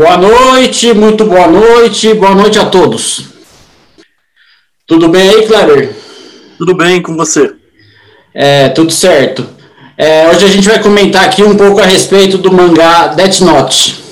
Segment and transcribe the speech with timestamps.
[0.00, 3.24] Boa noite, muito boa noite, boa noite a todos.
[4.86, 5.94] Tudo bem aí, Kleber?
[6.56, 7.52] Tudo bem com você?
[8.34, 9.46] É, tudo certo.
[9.98, 14.02] É, hoje a gente vai comentar aqui um pouco a respeito do mangá Death Note.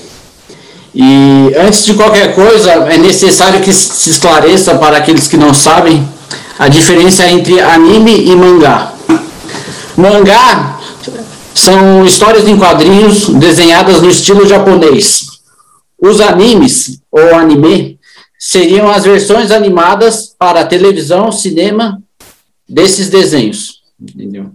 [0.95, 6.06] E antes de qualquer coisa, é necessário que se esclareça para aqueles que não sabem
[6.58, 8.92] a diferença entre anime e mangá.
[9.97, 10.80] Mangá
[11.55, 15.27] são histórias em quadrinhos desenhadas no estilo japonês.
[16.00, 17.98] Os animes, ou anime,
[18.38, 22.00] seriam as versões animadas para televisão, cinema
[22.68, 23.82] desses desenhos.
[24.00, 24.52] Entendeu?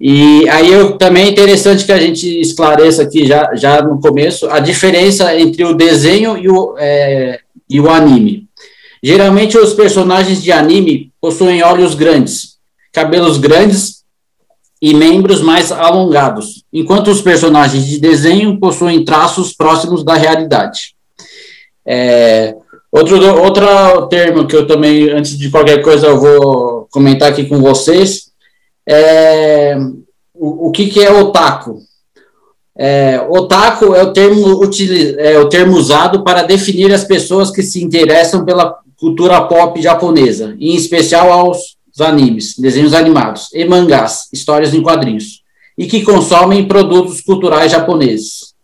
[0.00, 4.48] E aí eu, também é interessante que a gente esclareça aqui já, já no começo
[4.48, 8.46] a diferença entre o desenho e o, é, e o anime.
[9.02, 12.56] Geralmente os personagens de anime possuem olhos grandes,
[12.92, 13.97] cabelos grandes
[14.80, 20.94] e membros mais alongados, enquanto os personagens de desenho possuem traços próximos da realidade.
[21.84, 22.54] É,
[22.92, 27.60] outro, outro termo que eu também, antes de qualquer coisa, eu vou comentar aqui com
[27.60, 28.30] vocês,
[28.88, 29.76] é,
[30.32, 31.80] o, o que, que é otaku?
[32.76, 34.62] É, otaku é o, termo
[35.18, 40.56] é o termo usado para definir as pessoas que se interessam pela cultura pop japonesa,
[40.60, 45.42] em especial aos animes, desenhos animados, e mangás, histórias em quadrinhos,
[45.76, 48.54] e que consomem produtos culturais japoneses.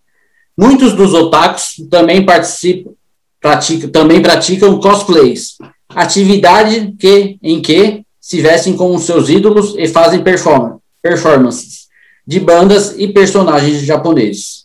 [0.56, 2.92] Muitos dos otakus também participam,
[3.40, 5.56] praticam, também praticam cosplays,
[5.88, 11.84] atividade que, em que se vestem como seus ídolos e fazem perform performances
[12.26, 14.64] de bandas e personagens japoneses.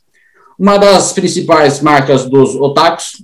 [0.57, 3.23] Uma das principais marcas dos otakus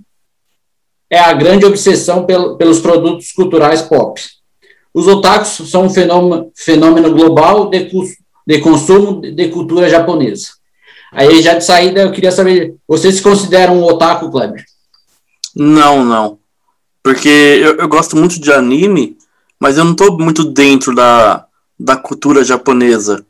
[1.10, 4.22] é a grande obsessão pel pelos produtos culturais pop.
[4.96, 7.92] Os otakus são um fenômeno, fenômeno global de,
[8.48, 10.52] de consumo de cultura japonesa.
[11.12, 14.64] Aí, já de saída, eu queria saber, você se considera um otaku, Kleber?
[15.54, 16.40] Não, não.
[17.04, 19.18] Porque eu, eu gosto muito de anime,
[19.60, 21.46] mas eu não estou muito dentro da,
[21.78, 23.26] da cultura japonesa.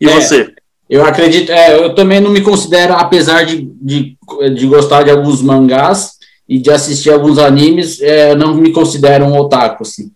[0.00, 0.52] E é, você?
[0.88, 4.18] Eu acredito, é, eu também não me considero, apesar de, de,
[4.56, 6.18] de gostar de alguns mangás
[6.50, 10.10] e de assistir alguns animes, é, eu não me considero um otaku, assim.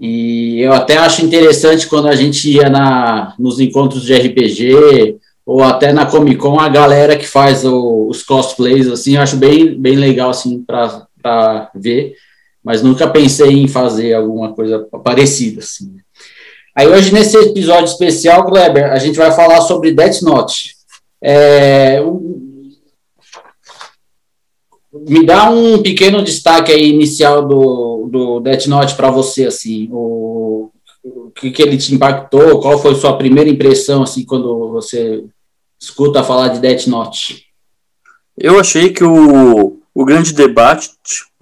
[0.00, 5.62] E eu até acho interessante quando a gente ia na, nos encontros de RPG ou
[5.62, 9.78] até na Comic Con, a galera que faz o, os cosplays, assim, eu acho bem,
[9.78, 12.14] bem legal, assim, para ver
[12.64, 15.60] mas nunca pensei em fazer alguma coisa parecida.
[15.60, 15.96] Assim.
[16.74, 20.74] Aí hoje, nesse episódio especial, Kleber, a gente vai falar sobre Death Note.
[21.22, 22.00] É,
[24.94, 30.70] me dá um pequeno destaque aí inicial do, do Death Note para você, assim, o,
[31.02, 35.24] o que, que ele te impactou, qual foi sua primeira impressão, assim, quando você
[35.80, 37.46] escuta falar de Death Note?
[38.38, 40.90] Eu achei que o, o grande debate,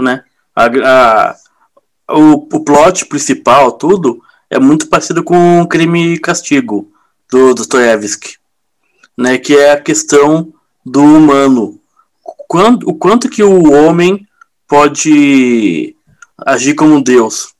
[0.00, 0.24] né,
[0.56, 1.36] a, a,
[2.10, 6.90] o, o plot principal, tudo, é muito parecido com Crime e Castigo,
[7.30, 8.36] do Dostoevsky,
[9.16, 10.52] né, que é a questão
[10.84, 11.81] do humano.
[12.52, 14.26] Quanto, o quanto que o homem
[14.68, 15.96] pode
[16.36, 17.54] agir como Deus.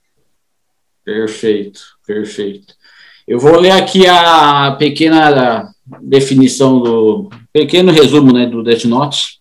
[1.03, 2.75] Perfeito, perfeito.
[3.27, 5.73] Eu vou ler aqui a pequena
[6.03, 9.41] definição do pequeno resumo, né, do Death Note.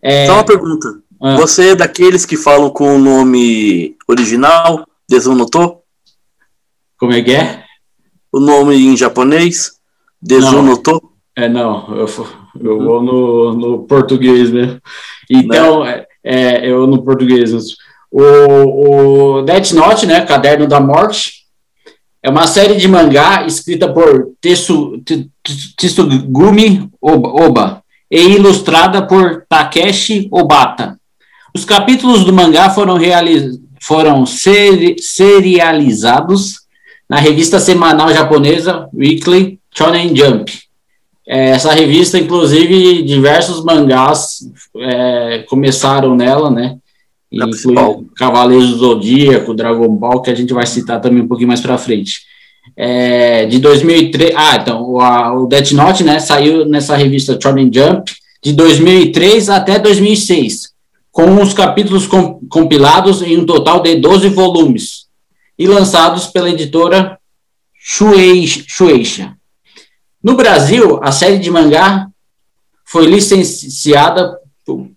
[0.00, 1.02] É, Só uma pergunta.
[1.20, 1.34] Ah.
[1.34, 5.78] Você é daqueles que falam com o nome original, Desunoto?
[6.96, 7.64] Como é que é?
[8.30, 9.72] O nome em japonês,
[10.22, 11.10] Desunoto?
[11.34, 12.06] É, não, eu,
[12.60, 14.80] eu vou no, no português mesmo.
[15.30, 17.52] Então, é, é, eu no português.
[18.10, 21.42] O, o Death Note, né, Caderno da Morte,
[22.22, 24.30] é uma série de mangá escrita por
[25.76, 30.96] Tsugumi Oba e ilustrada por Takeshi Obata.
[31.54, 32.98] Os capítulos do mangá foram,
[33.80, 36.62] foram seri serializados
[37.08, 40.52] na revista semanal japonesa Weekly Shonen Jump.
[41.26, 44.38] É, essa revista, inclusive, diversos mangás
[44.76, 46.76] é, começaram nela, né?
[47.30, 51.60] Incluindo Cavaleiros do Zodíaco, Dragon Ball, que a gente vai citar também um pouquinho mais
[51.60, 52.20] para frente.
[52.76, 57.70] É, de 2003, ah, então, o, a, o Death Note, né, saiu nessa revista Shonen
[57.72, 60.72] Jump de 2003 até 2006
[61.12, 62.08] com os capítulos
[62.48, 65.06] compilados em um total de 12 volumes
[65.58, 67.18] e lançados pela editora
[67.78, 69.36] Shueisha.
[70.22, 72.06] No Brasil, a série de mangá
[72.84, 74.38] foi licenciada,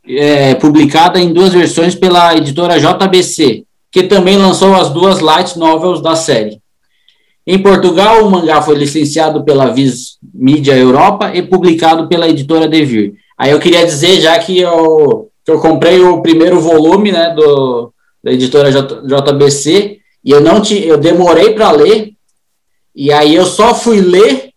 [0.08, 6.02] é, publicada em duas versões pela editora JBC, que também lançou as duas light novels
[6.02, 6.60] da série.
[7.48, 13.14] Em Portugal, o mangá foi licenciado pela Viz Mídia Europa e publicado pela editora Devir.
[13.38, 17.92] Aí eu queria dizer, já que eu, que eu comprei o primeiro volume, né, do,
[18.24, 22.14] da editora J, JBC, e eu não te, eu demorei para ler,
[22.96, 24.55] e aí eu só fui ler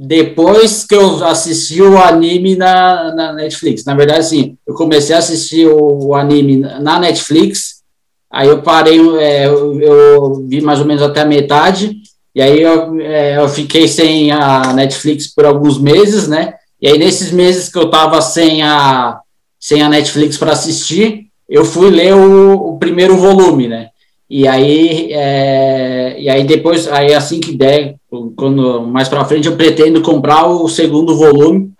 [0.00, 3.84] depois que eu assisti o anime na, na Netflix.
[3.84, 7.82] Na verdade, assim, eu comecei a assistir o, o anime na Netflix,
[8.30, 11.96] aí eu parei, é, eu, eu, vi mais ou menos até a metade,
[12.32, 16.54] e aí eu, é, eu fiquei sem a Netflix por alguns meses, né?
[16.80, 19.18] E aí, nesses meses que eu tava sem a,
[19.58, 23.88] sem a Netflix para assistir, eu fui ler o, o primeiro volume, né?
[24.30, 27.96] E aí, é, e aí depois, aí assim que der,
[28.36, 31.72] quando mais para frente, eu pretendo comprar o segundo volume.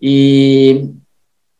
[0.00, 0.88] E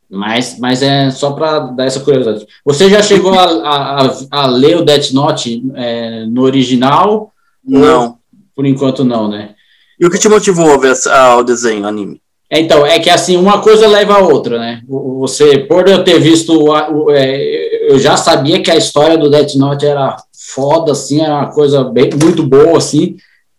[0.09, 2.47] mas, mas é só para dar essa curiosidade.
[2.65, 7.33] Você já chegou a, a, a ler o Death Note é, no original?
[7.65, 8.17] Não.
[8.55, 9.55] Por enquanto não, né?
[9.99, 12.21] E o que te motivou a ver ao desenho, anime?
[12.49, 14.81] É, então, é que assim, uma coisa leva a outra, né?
[14.87, 16.73] Você, por eu ter visto,
[17.11, 21.51] é, eu já sabia que a história do Death Note era foda, assim, era uma
[21.51, 23.17] coisa bem, muito boa, assim,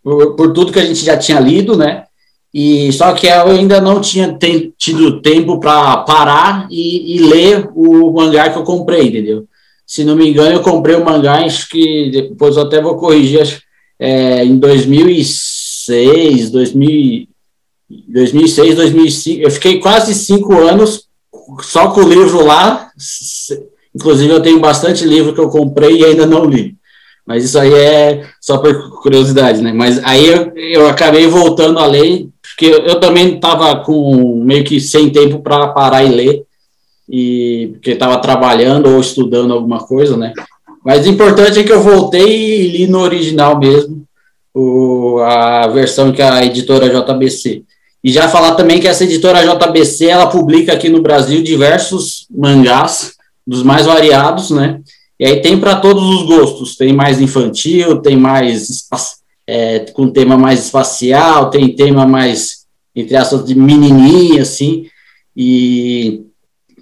[0.08, 2.04] por, por, tudo que a gente já tinha lido, né?
[2.52, 4.38] E só que eu ainda não tinha
[4.78, 9.44] tido tempo para parar e, e, ler o mangá que eu comprei, entendeu?
[9.86, 13.42] Se não me engano, eu comprei o mangá, acho que depois eu até vou corrigir,
[13.42, 13.60] acho,
[13.98, 17.28] é, em 2006, 2000,
[18.08, 19.42] 2006, 2005.
[19.42, 21.06] Eu fiquei quase cinco anos
[21.60, 22.90] só com o livro lá.
[23.94, 26.77] Inclusive, eu tenho bastante livro que eu comprei e ainda não li.
[27.28, 29.70] Mas isso aí é só por curiosidade, né?
[29.70, 34.80] Mas aí eu, eu acabei voltando a ler, porque eu também estava com meio que
[34.80, 36.42] sem tempo para parar e ler,
[37.06, 40.32] e porque estava trabalhando ou estudando alguma coisa, né?
[40.82, 44.04] Mas o importante é que eu voltei e li no original mesmo,
[44.54, 47.62] o, a versão que a editora JBC.
[48.02, 53.12] E já falar também que essa editora JBC, ela publica aqui no Brasil diversos mangás,
[53.46, 54.80] dos mais variados, né?
[55.18, 58.86] E aí tem para todos os gostos, tem mais infantil, tem mais
[59.46, 64.86] é, com tema mais espacial, tem tema mais, entre aspas, de menininha, assim,
[65.36, 66.22] e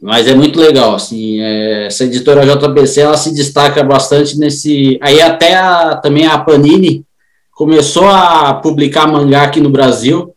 [0.03, 5.23] mas é muito legal, assim, é, essa editora JBC, ela se destaca bastante nesse, aí
[5.23, 7.05] até a, também a Panini
[7.53, 10.35] começou a publicar mangá aqui no Brasil,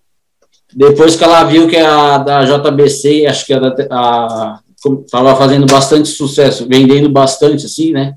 [0.74, 4.60] depois que ela viu que a da JBC, acho que a,
[5.06, 8.16] estava fazendo bastante sucesso, vendendo bastante, assim, né?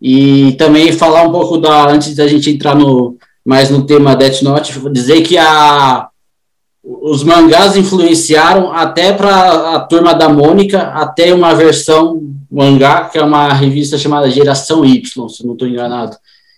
[0.00, 4.42] E também falar um pouco da, antes da gente entrar no, mais no tema Death
[4.42, 6.08] Note, dizer que a,
[6.82, 13.22] os mangás influenciaram até para a turma da Mônica, até uma versão mangá, que é
[13.22, 16.16] uma revista chamada Geração Y, se não estou enganado,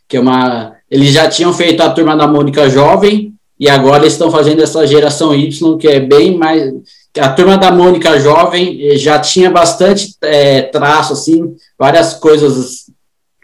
[0.08, 4.30] que é uma, eles já tinham feito a turma da Mônica jovem, e agora estão
[4.30, 6.72] fazendo essa geração Y, que é bem mais,
[7.18, 12.90] a turma da Mônica jovem eh, já tinha bastante é, traço, assim, várias coisas,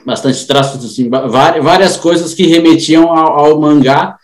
[0.05, 4.17] bastante traços, assim, várias coisas que remetiam ao, ao mangá,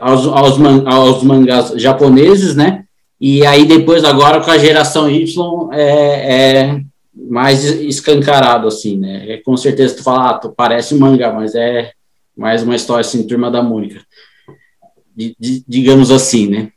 [0.00, 2.84] aos, aos, man, aos, mangás japoneses, né?
[3.20, 5.84] E aí depois, agora, com a geração Y, é,
[6.34, 6.80] é
[7.14, 9.32] mais escancarado, assim, né?
[9.32, 11.92] É, com certeza tu fala, ah, tu parece um mangá, mas é
[12.36, 14.00] mais uma história, assim, turma da Mônica,
[15.14, 16.72] de, de, digamos assim, né?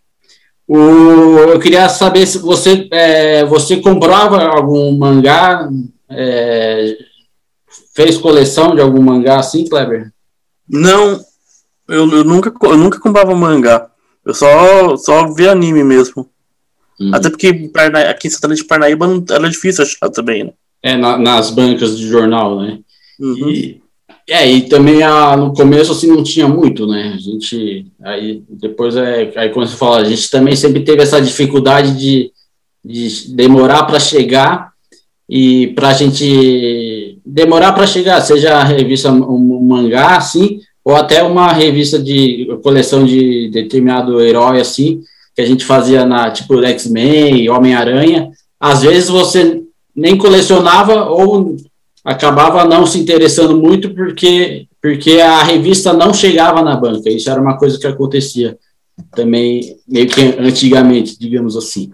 [0.68, 5.70] O, eu queria saber se você, é, você comprava algum mangá,
[6.10, 6.98] é,
[7.96, 10.12] fez coleção de algum mangá assim, Kleber?
[10.68, 11.20] Não,
[11.88, 13.90] eu, eu, nunca, eu nunca comprava mangá.
[14.26, 16.28] Eu só, só vi anime mesmo.
[17.00, 17.12] Uhum.
[17.14, 17.72] Até porque
[18.10, 20.54] aqui em Santana de Parnaíba era difícil achar também, né?
[20.82, 22.80] É, na, nas bancas de jornal, né?
[23.20, 23.50] Uhum.
[23.50, 23.82] E,
[24.28, 27.14] é, e também a, no começo assim não tinha muito, né?
[27.16, 31.22] A gente aí depois é aí quando você fala, a gente também sempre teve essa
[31.22, 32.32] dificuldade de,
[32.84, 34.74] de demorar para chegar
[35.30, 41.22] e para a gente demorar para chegar, seja a revista um mangá assim, ou até
[41.24, 45.02] uma revista de coleção de determinado herói assim,
[45.36, 48.32] que a gente fazia na tipo X-Men, Homem-Aranha.
[48.60, 49.62] Às vezes você
[49.96, 51.56] nem colecionava ou
[52.06, 57.10] acabava não se interessando muito porque, porque a revista não chegava na banca.
[57.10, 58.58] Isso era uma coisa que acontecia
[59.16, 61.92] também, meio que antigamente, digamos assim.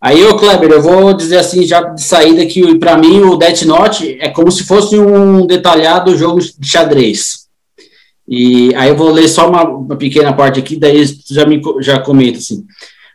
[0.00, 3.62] Aí, ô Kleber, eu vou dizer assim, já de saída, que para mim o Death
[3.62, 7.42] Note é como se fosse um detalhado jogo de xadrez.
[8.26, 11.98] E aí eu vou ler só uma, uma pequena parte aqui, daí já me já
[11.98, 12.64] comenta assim.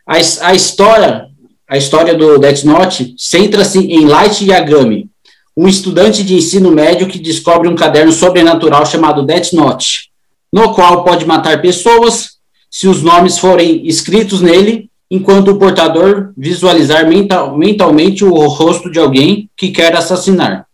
[0.06, 0.14] A,
[0.48, 1.26] a história,
[1.68, 5.10] a história do Death Note centra-se em Light Yagami,
[5.58, 10.08] um estudante de ensino médio que descobre um caderno sobrenatural chamado Death Note,
[10.52, 12.38] no qual pode matar pessoas
[12.70, 19.00] se os nomes forem escritos nele enquanto o portador visualizar mental, mentalmente o rosto de
[19.00, 20.64] alguém que quer assassinar.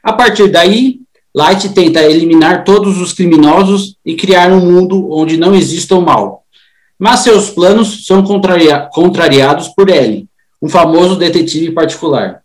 [0.00, 1.00] A partir daí,
[1.34, 6.44] Light tenta eliminar todos os criminosos e criar um mundo onde não exista o mal.
[6.96, 10.28] Mas seus planos são contraria contrariados por Ellie,
[10.62, 12.43] um famoso detetive particular.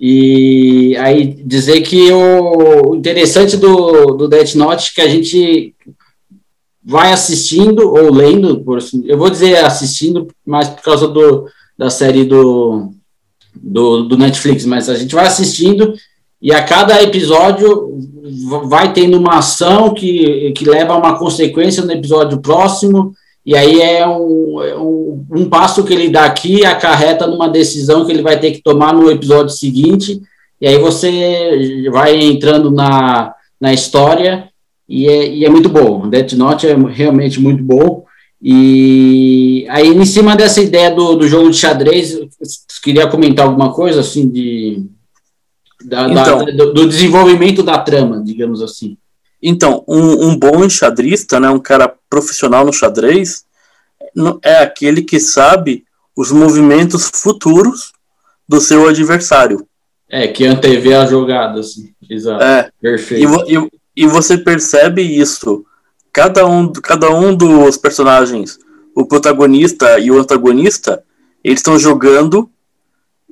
[0.00, 5.74] E aí dizer que o interessante do, do Death Note é que a gente
[6.84, 11.90] vai assistindo ou lendo, por assim, eu vou dizer assistindo, mais por causa do, da
[11.90, 12.92] série do,
[13.54, 15.94] do, do Netflix, mas a gente vai assistindo
[16.40, 17.98] e a cada episódio
[18.68, 23.12] vai tendo uma ação que, que leva a uma consequência no episódio próximo,
[23.46, 28.04] e aí é um, é um, um, passo que ele dá aqui acarreta numa decisão
[28.04, 30.20] que ele vai ter que tomar no episódio seguinte,
[30.60, 34.48] e aí você vai entrando na, na história,
[34.88, 36.08] e é, e é muito bom.
[36.08, 38.04] Death Note é realmente muito bom.
[38.42, 42.18] E aí, em cima dessa ideia do, do jogo de xadrez,
[42.82, 44.84] queria comentar alguma coisa assim de
[45.84, 48.96] da, então, da, do, do, desenvolvimento da trama, digamos assim.
[49.42, 53.44] Então, um, um bom enxadrista, né, um cara profissional no xadrez,
[54.42, 55.84] é aquele que sabe
[56.16, 57.92] os movimentos futuros
[58.48, 59.66] do seu adversário.
[60.08, 61.92] É, que antevê a jogada, assim.
[62.08, 62.42] Exato.
[62.42, 63.44] É, Perfeito.
[63.46, 63.70] E, e,
[64.04, 65.64] e você percebe isso.
[66.12, 68.58] Cada um, cada um dos personagens,
[68.94, 71.02] o protagonista e o antagonista,
[71.44, 72.48] eles estão jogando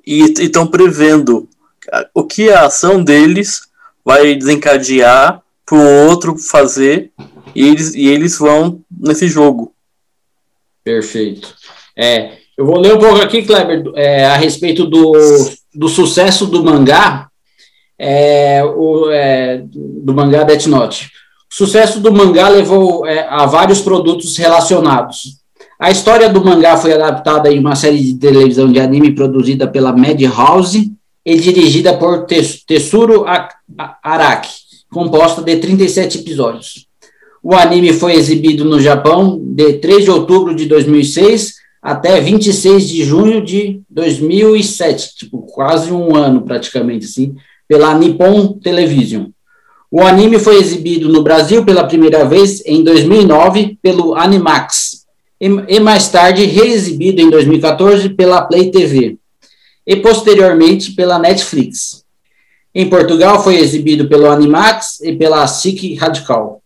[0.06, 1.48] e estão prevendo
[2.12, 3.62] o que a ação deles
[4.04, 7.10] vai desencadear para o outro fazer
[7.54, 9.72] e eles, e eles vão nesse jogo.
[10.82, 11.54] Perfeito.
[11.96, 15.12] É, eu vou ler um pouco aqui, Kleber, é, a respeito do,
[15.74, 17.28] do sucesso do mangá,
[17.98, 21.10] é, o, é, do mangá Death Note.
[21.50, 25.42] O sucesso do mangá levou é, a vários produtos relacionados.
[25.78, 29.92] A história do mangá foi adaptada em uma série de televisão de anime produzida pela
[29.92, 30.92] Madhouse
[31.24, 33.24] e dirigida por Tetsuro
[34.02, 34.50] Araki,
[34.94, 36.86] composta de 37 episódios.
[37.42, 43.04] O anime foi exibido no Japão de 3 de outubro de 2006 até 26 de
[43.04, 47.34] junho de 2007, tipo, quase um ano praticamente, assim,
[47.68, 49.26] pela Nippon Television.
[49.90, 55.04] O anime foi exibido no Brasil pela primeira vez em 2009 pelo Animax
[55.40, 59.18] e, mais tarde reexibido em 2014 pela Play TV
[59.86, 62.03] e posteriormente pela Netflix.
[62.74, 66.60] Em Portugal foi exibido pelo Animax e pela SIC Radical.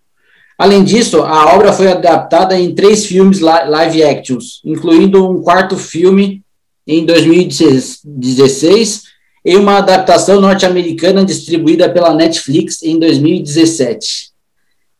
[0.56, 6.42] Além disso, a obra foi adaptada em três filmes live actions, incluindo um quarto filme
[6.86, 9.02] em 2016
[9.44, 14.30] e uma adaptação norte-americana distribuída pela Netflix em 2017.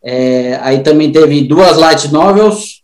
[0.03, 2.83] É, aí também teve duas light novels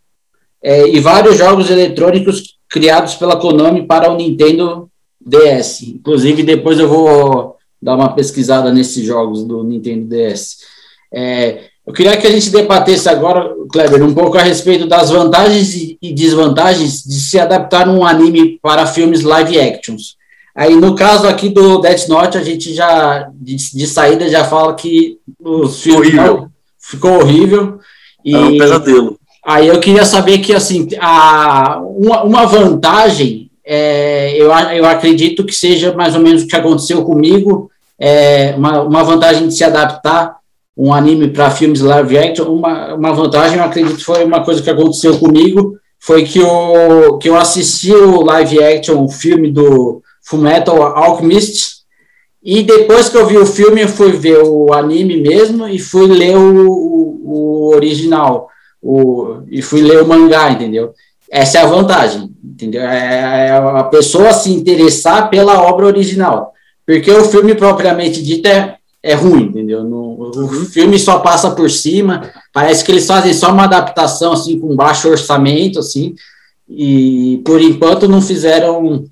[0.61, 4.89] é, e vários jogos eletrônicos criados pela Konami para o Nintendo
[5.21, 5.83] DS.
[5.83, 7.54] Inclusive, depois eu vou
[7.85, 10.57] dar uma pesquisada nesses jogos do Nintendo DS.
[11.13, 15.75] É, eu queria que a gente debatesse agora, Kleber, um pouco a respeito das vantagens
[16.01, 20.15] e desvantagens de se adaptar um anime para filmes live actions.
[20.55, 24.73] Aí, no caso aqui do Death Note, a gente já, de, de saída, já fala
[24.73, 26.47] que os filmes horrível.
[26.79, 27.79] ficou horrível.
[28.23, 29.19] E é um pesadelo.
[29.45, 35.55] Aí eu queria saber que, assim, a, uma, uma vantagem é, eu, eu acredito que
[35.55, 40.37] seja mais ou menos o que aconteceu comigo, é, uma, uma vantagem de se adaptar
[40.77, 44.69] um anime para filmes live action, uma, uma vantagem, eu acredito foi uma coisa que
[44.69, 50.81] aconteceu comigo, foi que eu, que eu assisti o live action, o filme do Fullmetal
[50.81, 51.75] Alchemist,
[52.43, 56.05] e depois que eu vi o filme, eu fui ver o anime mesmo e fui
[56.07, 58.49] ler o, o, o original,
[58.81, 60.93] o, e fui ler o mangá, entendeu?
[61.31, 62.81] Essa é a vantagem, entendeu?
[62.81, 66.53] É, é a pessoa se interessar pela obra original.
[66.85, 69.83] Porque o filme propriamente dito é, é ruim, entendeu?
[69.83, 70.65] No, o uhum.
[70.65, 75.09] filme só passa por cima, parece que eles fazem só uma adaptação, assim, com baixo
[75.09, 76.15] orçamento, assim,
[76.69, 79.05] e por enquanto não fizeram,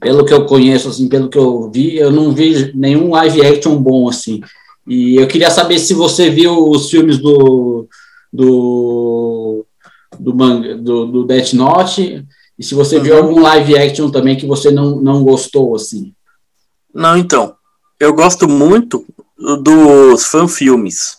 [0.00, 3.76] pelo que eu conheço, assim, pelo que eu vi, eu não vi nenhum live action
[3.76, 4.40] bom, assim.
[4.86, 7.86] E eu queria saber se você viu os filmes do,
[8.32, 9.64] do
[10.18, 12.24] do, manga, do, do Death Note,
[12.58, 13.02] e se você uhum.
[13.02, 16.12] viu algum live action também que você não, não gostou, assim.
[16.94, 17.56] Não, então,
[17.98, 19.04] eu gosto muito
[19.36, 21.18] dos fanfilmes,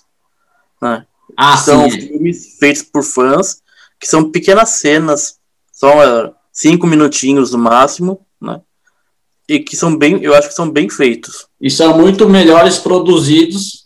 [0.82, 1.06] né?
[1.36, 2.00] Ah, são sim.
[2.00, 3.62] filmes feitos por fãs,
[4.00, 5.38] que são pequenas cenas,
[5.72, 8.62] só uh, cinco minutinhos no máximo, né?
[9.48, 11.48] E que são bem, eu acho que são bem feitos.
[11.60, 13.86] E são muito melhores produzidos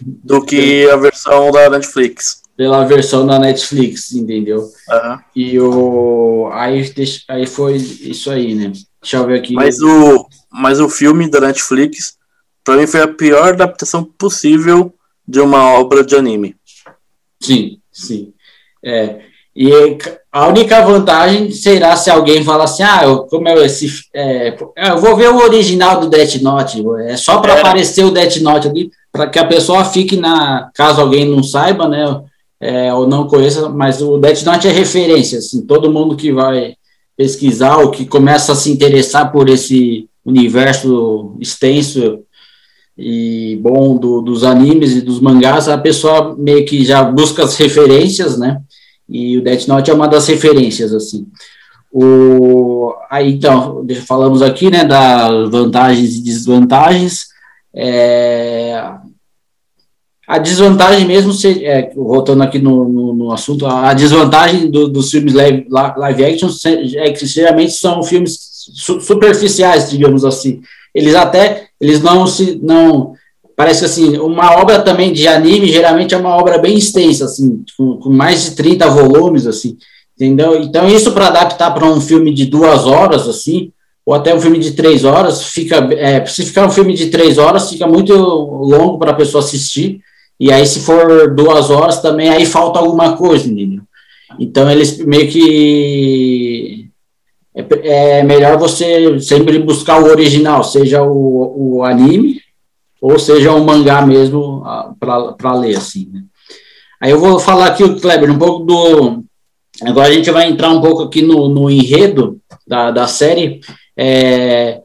[0.00, 2.42] do que a versão da Netflix.
[2.56, 4.60] pela versão da Netflix, entendeu?
[4.60, 5.18] Uhum.
[5.34, 6.92] E o aí,
[7.28, 8.72] aí foi isso aí, né?
[9.04, 9.52] Deixa eu ver aqui.
[9.52, 12.16] Mas o, mas o filme da Netflix,
[12.64, 14.94] pra mim, foi a pior adaptação possível
[15.28, 16.56] de uma obra de anime.
[17.38, 18.32] Sim, sim.
[18.82, 19.20] É,
[19.54, 19.70] e
[20.32, 24.98] a única vantagem será se alguém fala assim, ah, eu, como é esse, é, eu
[24.98, 27.60] vou ver o original do Death Note, é só para é.
[27.60, 31.86] aparecer o Death Note ali, para que a pessoa fique na, caso alguém não saiba,
[31.86, 32.22] né,
[32.58, 36.74] é, ou não conheça, mas o Death Note é referência, assim, todo mundo que vai
[37.16, 42.20] pesquisar ou que começa a se interessar por esse universo extenso
[42.96, 47.56] e bom do, dos animes e dos mangás, a pessoa meio que já busca as
[47.56, 48.60] referências, né,
[49.08, 51.26] e o Death Note é uma das referências, assim.
[51.92, 57.26] O, aí, então, falamos aqui, né, das vantagens e desvantagens.
[57.72, 58.82] É,
[60.26, 65.10] a desvantagem mesmo, se, é, voltando aqui no, no, no, assunto, a desvantagem do, dos
[65.10, 66.48] filmes live, live action
[66.96, 68.38] é que geralmente são filmes
[69.00, 70.62] superficiais, digamos assim.
[70.94, 73.12] Eles até, eles não se, não,
[73.54, 77.62] parece que assim, uma obra também de anime geralmente é uma obra bem extensa, assim,
[77.76, 79.76] com, com mais de 30 volumes, assim,
[80.16, 80.56] entendeu?
[80.56, 83.70] Então, isso para adaptar para um filme de duas horas, assim,
[84.06, 87.36] ou até um filme de três horas, fica, é, se ficar um filme de três
[87.36, 90.00] horas, fica muito longo para a pessoa assistir,
[90.38, 93.82] e aí se for duas horas também, aí falta alguma coisa, entendeu?
[94.38, 96.88] Então, eles meio que
[97.54, 102.40] é, é melhor você sempre buscar o original, seja o, o anime,
[103.00, 104.64] ou seja, um mangá mesmo
[104.98, 106.24] para ler, assim, né?
[107.00, 109.22] Aí eu vou falar aqui, Kleber, um pouco do...
[109.82, 113.60] Agora a gente vai entrar um pouco aqui no, no enredo da, da série.
[113.96, 114.80] É,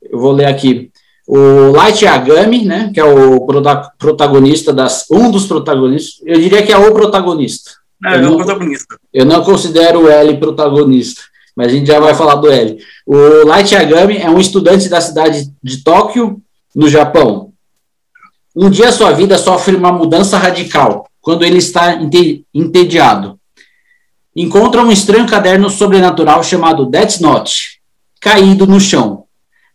[0.00, 0.92] eu vou ler aqui.
[1.26, 3.46] O Light Yagami, né, que é o
[3.98, 5.06] protagonista das...
[5.10, 7.70] Um dos protagonistas, eu diria que é o protagonista.
[8.04, 8.98] É, eu não, é o protagonista.
[9.12, 11.22] Eu não considero o L protagonista,
[11.56, 12.78] mas a gente já vai falar do L.
[13.06, 16.42] O Light Yagami é um estudante da cidade de Tóquio,
[16.74, 17.52] no Japão.
[18.54, 21.98] Um dia sua vida sofre uma mudança radical, quando ele está
[22.52, 23.38] entediado.
[24.34, 27.80] Encontra um estranho caderno sobrenatural chamado Death Note,
[28.20, 29.23] caído no chão.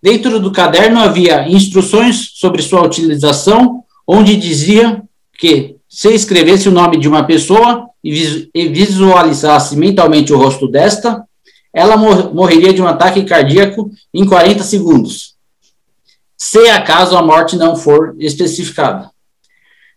[0.02, 5.02] Dentro do caderno havia instruções sobre sua utilização, onde dizia
[5.38, 11.24] que, se escrevesse o nome de uma pessoa e visualizasse mentalmente o rosto desta,
[11.74, 15.40] ela morreria de um ataque cardíaco em 40 segundos
[16.40, 19.12] se acaso a morte não for especificada.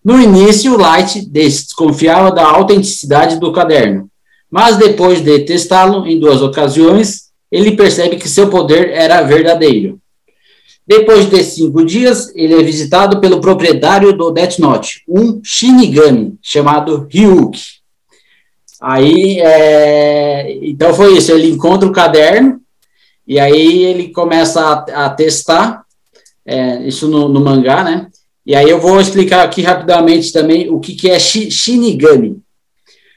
[0.04, 4.10] No início, Light desconfiava da autenticidade do caderno,
[4.50, 10.00] mas depois de testá-lo em duas ocasiões, ele percebe que seu poder era verdadeiro.
[10.86, 17.06] Depois de cinco dias, ele é visitado pelo proprietário do Death Note, um Shinigami, chamado
[17.12, 17.60] Ryuki.
[18.80, 20.58] Aí, é...
[20.62, 22.60] então foi isso, ele encontra o caderno,
[23.28, 25.84] e aí ele começa a, a testar,
[26.44, 28.08] é, isso no, no, mangá, né?
[28.44, 32.40] E aí eu vou explicar aqui rapidamente também o que, que é Shinigami.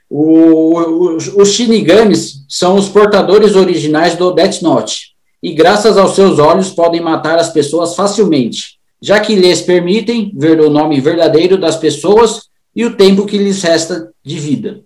[0.07, 6.39] O, o, os Shinigamis são os portadores originais do Death Note, e graças aos seus
[6.39, 11.75] olhos podem matar as pessoas facilmente, já que lhes permitem ver o nome verdadeiro das
[11.75, 12.43] pessoas
[12.75, 14.81] e o tempo que lhes resta de vida.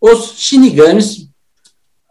[0.00, 1.28] Os Shinigamis,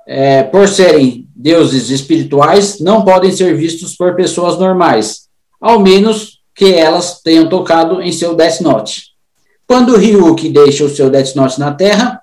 [0.05, 5.27] é, por serem deuses espirituais, não podem ser vistos por pessoas normais,
[5.61, 9.13] ao menos que elas tenham tocado em seu Death Note.
[9.65, 12.21] Quando Ryuki deixa o seu Death Note na Terra,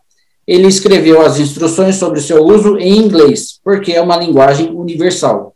[0.50, 5.54] ele escreveu as instruções sobre seu uso em inglês, porque é uma linguagem universal.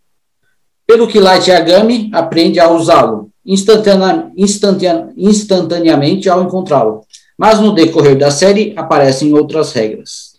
[0.87, 7.01] Pelo que Light Yagami aprende a usá-lo instantane instantane instantaneamente ao encontrá-lo.
[7.37, 10.35] Mas no decorrer da série aparecem outras regras.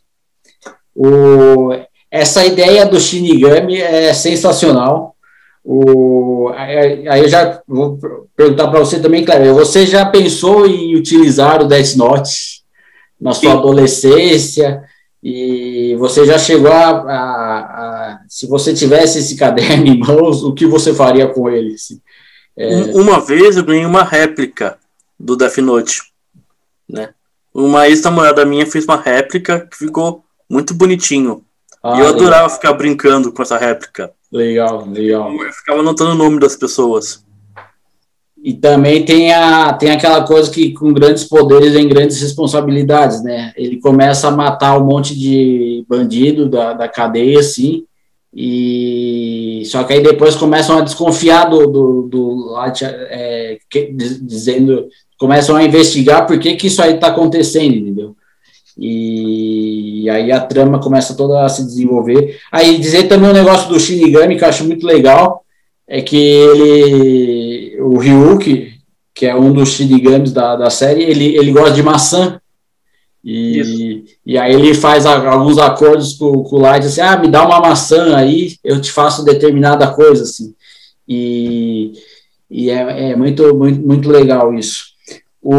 [0.95, 1.71] O,
[2.09, 5.17] essa ideia do Shinigami é sensacional.
[5.65, 7.99] O, aí eu já vou
[8.37, 12.63] perguntar para você também, Cléber, você já pensou em utilizar o Death Note
[13.19, 14.83] na sua adolescência?
[15.23, 20.53] E você já chegou a, a, a, Se você tivesse esse caderno em mãos, o
[20.53, 21.73] que você faria com ele?
[21.73, 21.99] Assim?
[22.55, 22.95] É...
[22.95, 24.77] Uma vez eu ganhei uma réplica
[25.19, 26.03] do Death Note.
[26.87, 27.09] Né?
[27.51, 31.43] Uma ex-namorada minha fez uma réplica que ficou muito bonitinho.
[31.81, 32.49] Ah, e eu adorava legal.
[32.49, 34.11] ficar brincando com essa réplica.
[34.31, 35.31] Legal, legal.
[35.33, 37.24] Eu ficava anotando o nome das pessoas.
[38.45, 43.51] E também tem, a, tem aquela coisa que com grandes poderes vem grandes responsabilidades, né?
[43.57, 47.85] Ele começa a matar um monte de bandido da, da cadeia, assim,
[48.31, 55.55] e só que aí depois começam a desconfiar do, do, do é, que, dizendo, começam
[55.55, 58.15] a investigar por que, que isso aí está acontecendo, entendeu?
[58.77, 62.37] E, aí a trama começa toda a se desenvolver.
[62.51, 65.43] Aí dizer também um negócio do Shinigami que eu acho muito legal,
[65.87, 67.44] é que ele,
[67.79, 68.73] o Ryuki,
[69.13, 72.39] que é um dos Shinigamis da, da série, ele, ele gosta de maçã.
[73.23, 77.43] E, e aí ele faz alguns acordos com, com o Light, assim, ah, me dá
[77.43, 80.53] uma maçã aí, eu te faço determinada coisa, assim.
[81.07, 81.93] E,
[82.49, 84.85] e é, é muito, muito, muito legal isso.
[85.41, 85.55] O,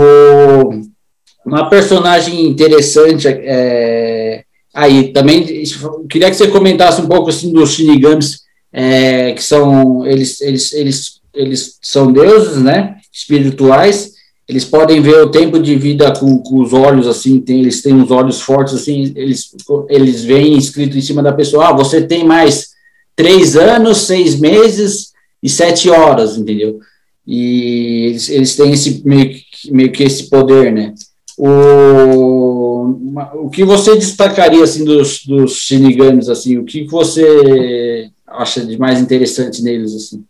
[1.45, 5.65] uma personagem interessante é, aí também
[6.09, 8.41] queria que você comentasse um pouco assim dos Shinigamis
[8.73, 14.15] é, que são eles, eles, eles, eles são deuses, né, espirituais.
[14.49, 18.01] Eles podem ver o tempo de vida com, com os olhos assim, tem, eles têm
[18.01, 19.53] os olhos fortes assim, eles
[19.89, 22.71] eles veem escrito em cima da pessoa, ah, você tem mais
[23.17, 26.79] três anos, seis meses e sete horas, entendeu?
[27.27, 29.37] E eles, eles têm esse meio,
[29.71, 30.95] meio que esse poder, né?
[31.37, 32.97] O,
[33.35, 36.57] o que você destacaria assim dos, dos shinigamis assim?
[36.57, 40.25] O que você acha de mais interessante neles assim?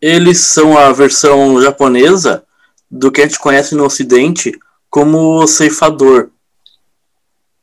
[0.00, 2.44] Eles são a versão japonesa
[2.90, 4.52] do que a gente conhece no Ocidente
[4.90, 6.30] como ceifador.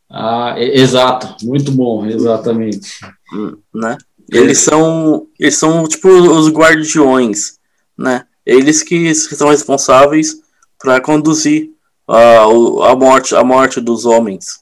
[0.10, 3.00] Ah, exato, muito bom, exatamente.
[3.34, 3.98] Hum, né?
[4.32, 7.58] Eles são, eles são tipo os guardiões,
[7.98, 8.26] né?
[8.46, 10.42] Eles que são responsáveis
[10.80, 11.72] para conduzir
[12.08, 14.62] a, a morte, a morte dos homens,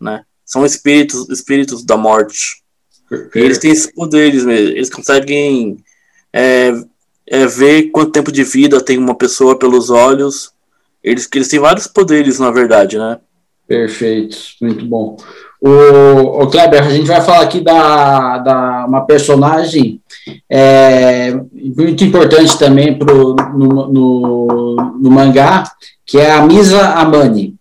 [0.00, 0.24] né?
[0.44, 2.62] São espíritos, espíritos da morte.
[3.34, 4.76] eles têm esses poderes mesmo.
[4.76, 5.78] Eles conseguem
[6.32, 6.72] é,
[7.26, 10.52] é, ver quanto tempo de vida tem uma pessoa pelos olhos.
[11.02, 13.18] Eles, eles têm vários poderes, na verdade, né?
[13.66, 15.16] Perfeito, muito bom.
[15.60, 20.00] O, o Kleber, a gente vai falar aqui da, da uma personagem
[20.50, 21.32] é,
[21.76, 25.62] muito importante também pro, no, no, no, mangá,
[26.04, 27.54] que é a Misa Amani.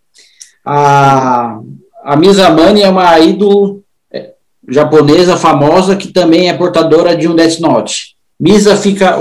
[0.66, 1.60] A,
[2.04, 4.32] a Misa Amani é uma ídolo é,
[4.68, 8.11] japonesa famosa que também é portadora de um Death Note.
[8.42, 9.20] Misa fica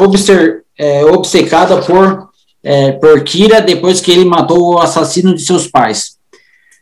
[0.79, 2.31] é, obcecada por,
[2.63, 6.17] é, por Kira depois que ele matou o assassino de seus pais.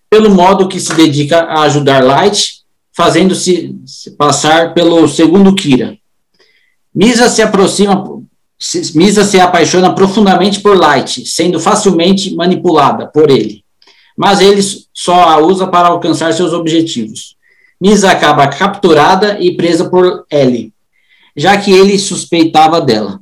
[0.08, 2.58] Pelo modo que se dedica a ajudar Light,
[2.96, 3.74] fazendo-se
[4.16, 5.98] passar pelo segundo Kira.
[6.94, 8.04] Misa se aproxima,
[8.94, 13.64] Misa se apaixona profundamente por Light, sendo facilmente manipulada por ele.
[14.16, 14.62] Mas ele
[14.94, 17.36] só a usa para alcançar seus objetivos.
[17.80, 20.72] Misa acaba capturada e presa por Ellie,
[21.38, 23.20] já que ele suspeitava dela.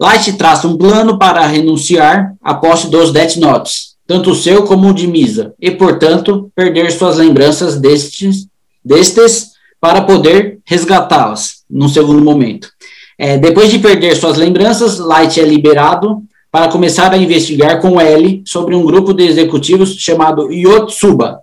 [0.00, 4.88] Light traça um plano para renunciar à posse dos Death Notes, tanto o seu como
[4.88, 8.46] o de Misa, e, portanto, perder suas lembranças destes,
[8.82, 12.70] destes para poder resgatá-las num segundo momento.
[13.18, 18.42] É, depois de perder suas lembranças, Light é liberado para começar a investigar com L
[18.46, 21.40] sobre um grupo de executivos chamado Yotsuba,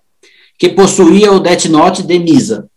[0.57, 2.67] que possuía o Death Note de Misa.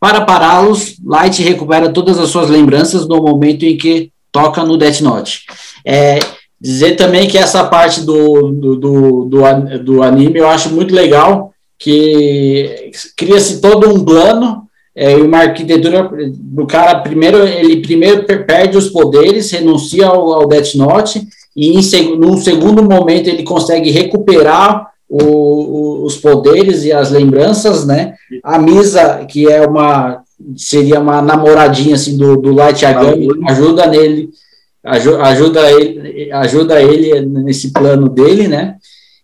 [0.00, 5.00] Para pará-los, Light recupera todas as suas lembranças no momento em que toca no Death
[5.00, 5.44] Note.
[5.84, 6.18] É,
[6.60, 11.52] dizer também que essa parte do, do, do, do, do anime eu acho muito legal,
[11.78, 18.88] que cria-se todo um plano é, uma arquitetura do cara primeiro ele primeiro perde os
[18.88, 21.22] poderes renuncia ao, ao Death Note
[21.54, 28.14] e em num segundo momento ele consegue recuperar o, os poderes e as lembranças né
[28.42, 30.22] a Misa que é uma
[30.56, 34.30] seria uma namoradinha assim do, do Light Yagami ajuda nele
[34.84, 38.76] ajuda ele ajuda ele nesse plano dele né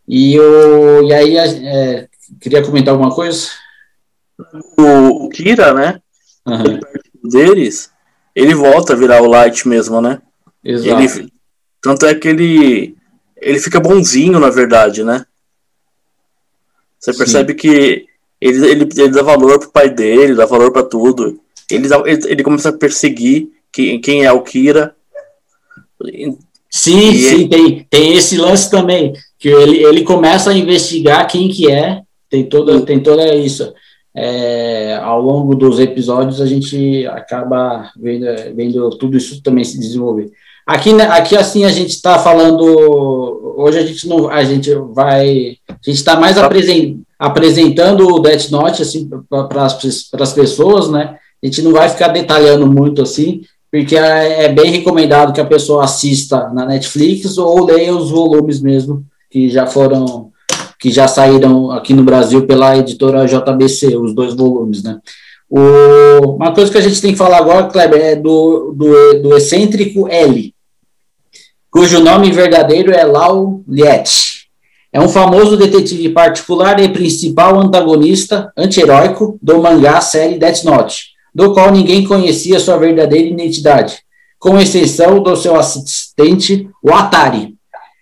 [0.08, 2.06] e o e aí é,
[2.40, 3.48] queria comentar alguma coisa
[4.78, 6.00] o, Kira, né?
[6.46, 6.80] Uhum.
[7.30, 7.90] Deles,
[8.34, 10.20] ele volta a virar o Light mesmo, né?
[10.62, 11.02] Exato.
[11.02, 11.32] Ele,
[11.80, 12.96] tanto é que ele,
[13.40, 15.24] ele fica bonzinho, na verdade, né?
[17.04, 17.18] Você Sim.
[17.18, 18.06] percebe que
[18.40, 21.38] ele, ele, ele dá valor pro pai dele, dá valor para tudo.
[21.70, 24.94] Ele, ele, ele começa a perseguir quem, quem é o Kira.
[26.70, 27.48] Sim, e sim, ele...
[27.48, 32.44] tem, tem esse lance também, que ele, ele começa a investigar quem que é, tem
[32.44, 33.72] toda, tem toda isso
[34.14, 40.30] é, ao longo dos episódios a gente acaba vendo, vendo tudo isso também se desenvolver.
[40.66, 42.64] Aqui, né, aqui assim a gente está falando
[43.56, 48.50] hoje a gente não a gente vai a gente está mais apresen, apresentando o Death
[48.50, 51.16] Note assim para as pessoas, né?
[51.42, 55.44] A gente não vai ficar detalhando muito assim, porque é, é bem recomendado que a
[55.44, 60.30] pessoa assista na Netflix ou leia os volumes mesmo que já foram
[60.78, 64.98] que já saíram aqui no Brasil pela editora JBC, os dois volumes, né?
[65.48, 69.36] O, uma coisa que a gente tem que falar agora, Kleber, é do, do, do
[69.36, 70.53] excêntrico L,
[71.74, 74.46] cujo nome verdadeiro é Lau Liet.
[74.92, 81.52] É um famoso detetive particular e principal antagonista anti-heróico do mangá série Death Note, do
[81.52, 83.98] qual ninguém conhecia sua verdadeira identidade,
[84.38, 87.56] com exceção do seu assistente, o Atari.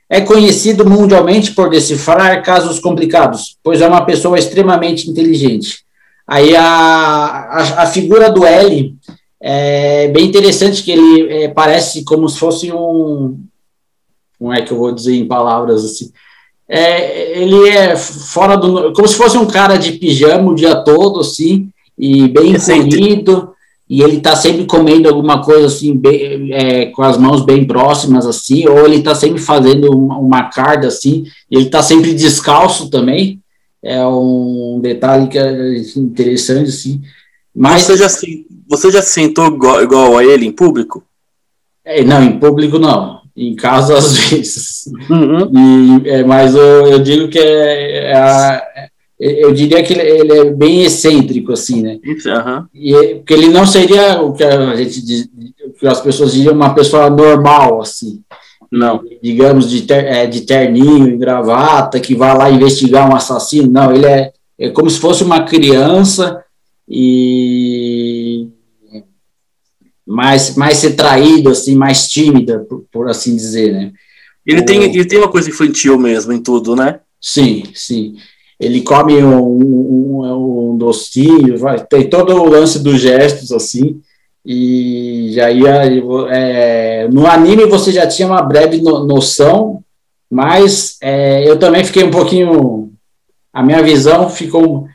[0.07, 5.79] É conhecido mundialmente por decifrar casos complicados, pois é uma pessoa extremamente inteligente.
[6.29, 8.95] Aí a, a, a figura do L
[9.43, 13.41] é bem interessante, que ele é, parece como se fosse um.
[14.43, 16.11] Como é que eu vou dizer em palavras assim?
[16.69, 18.93] É, ele é fora do.
[18.93, 23.53] como se fosse um cara de pijama o dia todo, assim, e bem encolhido,
[23.89, 28.27] e ele está sempre comendo alguma coisa assim, bem, é, com as mãos bem próximas,
[28.27, 32.91] assim, ou ele está sempre fazendo uma, uma carda, assim, e ele está sempre descalço
[32.91, 33.41] também.
[33.81, 37.01] É um detalhe que é interessante, assim.
[37.55, 38.09] Mas você já,
[38.69, 41.05] você já sentou igual, igual a ele em público?
[41.85, 44.85] É, não, em público não em casa às vezes.
[45.11, 46.01] Uhum.
[46.05, 50.45] E, é, mas eu, eu, digo que é, é, eu diria que ele, ele, é
[50.51, 51.99] bem excêntrico, assim, né?
[52.05, 52.65] Uhum.
[52.75, 55.29] E, é, porque ele não seria o que a gente diz,
[55.79, 58.21] que as pessoas diriam uma pessoa normal, assim.
[58.71, 59.03] Não.
[59.23, 63.71] Digamos, de, ter, é, de terninho e gravata, que vai lá investigar um assassino.
[63.71, 66.43] Não, ele é, é como se fosse uma criança
[66.89, 67.92] e
[70.13, 73.93] mais, mais retraído, assim, mais tímida, por, por assim dizer, né?
[74.47, 74.65] Ele, o...
[74.65, 77.01] tem, ele tem uma coisa infantil mesmo em tudo, né?
[77.21, 78.17] Sim, sim.
[78.61, 84.01] Ele come um, um, um docinho, vai, tem todo o lance dos gestos, assim,
[84.45, 85.85] e já ia.
[86.31, 89.83] É, no anime você já tinha uma breve no, noção,
[90.31, 92.93] mas é, eu também fiquei um pouquinho.
[93.53, 94.87] A minha visão ficou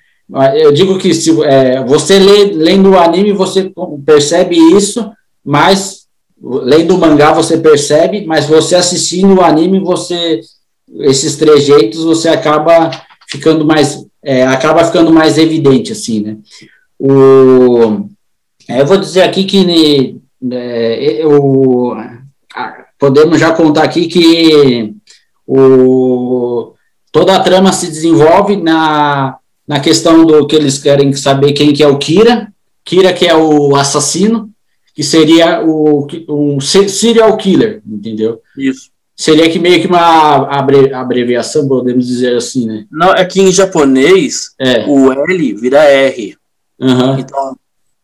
[0.55, 3.71] eu digo que se é, você lê, lendo o anime, você
[4.05, 5.09] percebe isso,
[5.43, 6.05] mas
[6.41, 10.41] lendo o mangá você percebe, mas você assistindo o anime, você
[10.99, 12.91] esses trejeitos você acaba
[13.29, 16.37] ficando mais é, acaba ficando mais evidente assim, né?
[16.99, 18.07] O,
[18.67, 20.19] é, eu vou dizer aqui que
[20.51, 21.95] é, eu,
[22.99, 24.93] podemos já contar aqui que
[25.45, 26.73] o,
[27.11, 29.37] toda a trama se desenvolve na
[29.67, 32.51] na questão do que eles querem saber quem que é o Kira,
[32.85, 34.49] Kira que é o assassino,
[34.95, 38.41] que seria o um serial killer, entendeu?
[38.57, 38.89] Isso.
[39.15, 42.85] Seria que meio que uma abre, abreviação, podemos dizer assim, né?
[42.89, 44.85] Não, é que em japonês é.
[44.87, 46.37] o L vira R.
[46.79, 47.19] Uhum.
[47.19, 47.57] Então,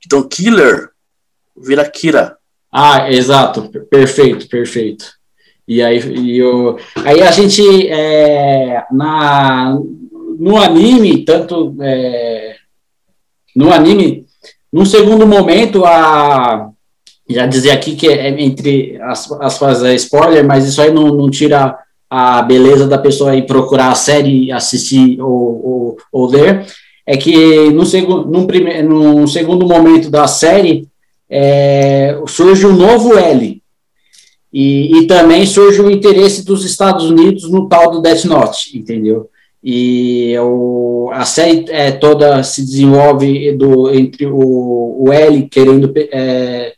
[0.05, 0.89] então killer
[1.55, 2.35] vira Kira.
[2.71, 5.13] Ah, exato, perfeito, perfeito.
[5.67, 9.79] E aí, e eu, aí a gente, é, na,
[10.43, 12.55] no anime, tanto é,
[13.55, 14.25] no anime,
[14.71, 16.69] num segundo momento, a
[17.29, 21.15] já dizer aqui que é entre as, as fases é spoiler, mas isso aí não,
[21.15, 21.77] não tira
[22.09, 26.65] a beleza da pessoa ir procurar a série, assistir ou, ou, ou ler,
[27.07, 30.89] é que no segundo, num, primeiro, num segundo momento da série
[31.29, 33.63] é, surge um novo L.
[34.51, 39.29] E, e também surge o interesse dos Estados Unidos no tal do Death Note, entendeu?
[39.63, 46.73] E o, a série é, toda se desenvolve do, entre o, o L querendo é,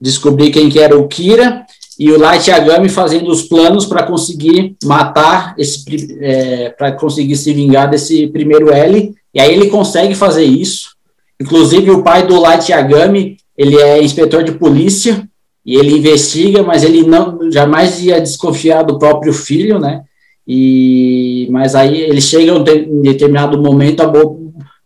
[0.00, 1.66] descobrir quem que era o Kira
[1.98, 5.84] e o Light Yagami fazendo os planos para conseguir matar esse
[6.22, 9.14] é, para conseguir se vingar desse primeiro L.
[9.34, 10.96] E aí ele consegue fazer isso.
[11.38, 15.28] Inclusive o pai do Light Yagami ele é inspetor de polícia
[15.64, 20.04] e ele investiga mas ele não jamais ia desconfiar do próprio filho né
[20.52, 24.12] e, mas aí eles chegam em determinado momento a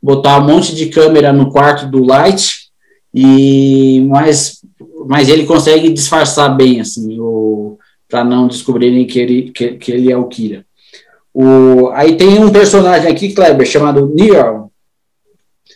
[0.02, 2.68] botar um monte de câmera no quarto do Light,
[3.14, 4.60] e mas,
[5.06, 7.16] mas ele consegue disfarçar bem, assim,
[8.06, 10.66] para não descobrirem que ele, que, que ele é o Kira.
[11.32, 14.70] O, aí tem um personagem aqui, Kleber, chamado Neo,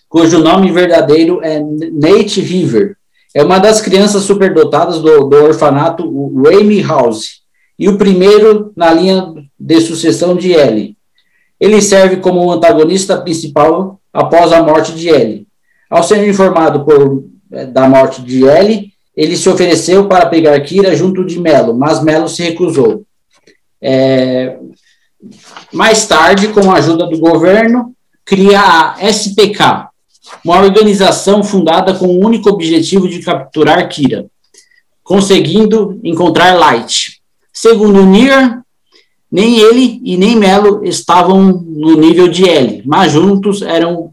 [0.06, 2.94] cujo nome verdadeiro é Nate River.
[3.34, 7.40] É uma das crianças superdotadas do, do orfanato Raimi House
[7.78, 10.96] e o primeiro na linha de sucessão de L.
[11.58, 15.46] Ele serve como o antagonista principal após a morte de L.
[15.90, 20.94] Ao ser informado por, eh, da morte de L, ele se ofereceu para pegar Kira
[20.94, 23.02] junto de Melo, mas Melo se recusou.
[23.80, 24.56] É,
[25.72, 27.94] mais tarde, com a ajuda do governo,
[28.24, 29.88] cria a SPK,
[30.44, 34.26] uma organização fundada com o único objetivo de capturar Kira,
[35.02, 37.18] conseguindo encontrar Light,
[37.60, 38.60] Segundo Nier,
[39.30, 44.10] nem ele e nem Melo estavam no nível de L, mas juntos eram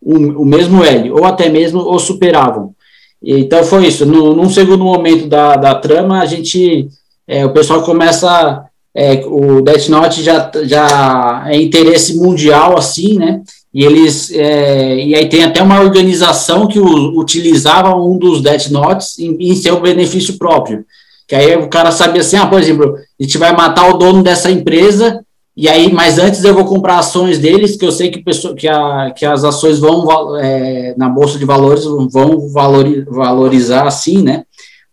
[0.00, 2.74] o, o mesmo L, ou até mesmo o superavam.
[3.22, 4.04] Então foi isso.
[4.04, 6.88] No, num segundo momento da, da trama, a gente,
[7.26, 13.42] é, o pessoal começa é, o Death Note já, já é interesse mundial, assim, né?
[13.72, 18.68] E eles é, e aí tem até uma organização que o, utilizava um dos Death
[18.68, 20.84] Notes em, em, seu benefício próprio.
[21.26, 24.20] Que aí o cara sabia assim, ah, por exemplo, a gente vai matar o dono
[24.20, 25.24] dessa empresa,
[25.56, 28.66] e aí, mas antes eu vou comprar ações deles, que eu sei que, pessoa, que,
[28.66, 34.42] a, que as ações vão é, na Bolsa de Valores vão valorizar assim, né?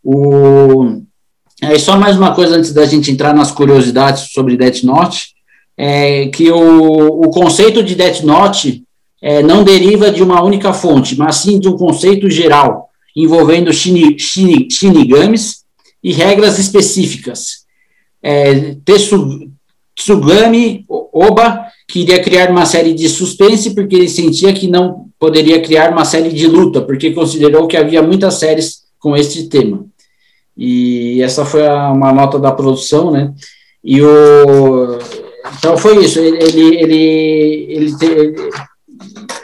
[0.03, 1.01] O,
[1.59, 5.29] é, só mais uma coisa antes da gente entrar nas curiosidades sobre Death Note,
[5.75, 8.83] é que o, o conceito de Death Note
[9.23, 14.19] é, não deriva de uma única fonte, mas sim de um conceito geral, envolvendo shini,
[14.19, 15.63] shini, shinigamis
[16.03, 17.58] e regras específicas.
[18.21, 18.75] É,
[19.99, 25.91] Tsugami Oba queria criar uma série de suspense porque ele sentia que não poderia criar
[25.91, 29.85] uma série de luta, porque considerou que havia muitas séries com este tema.
[30.55, 33.33] E essa foi a, uma nota da produção, né?
[33.83, 34.99] E o
[35.57, 36.19] então foi isso.
[36.19, 38.49] Ele ele ele, ele, te, ele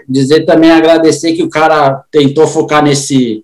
[0.08, 3.44] dizer também agradecer que o cara tentou focar nesse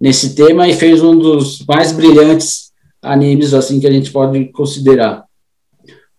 [0.00, 2.71] nesse tema e fez um dos mais brilhantes
[3.02, 5.24] animes assim que a gente pode considerar.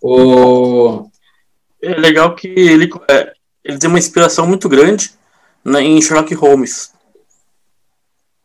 [0.01, 1.09] O
[1.81, 5.11] é legal que ele é, ele tem uma inspiração muito grande
[5.63, 6.91] na, em Sherlock Holmes.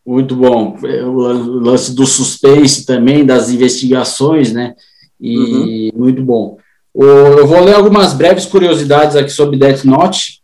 [0.07, 0.79] Muito bom.
[0.85, 4.74] É, o lance do suspense também, das investigações, né?
[5.20, 6.01] E uhum.
[6.01, 6.59] muito bom.
[6.94, 10.42] Eu vou ler algumas breves curiosidades aqui sobre Death Note.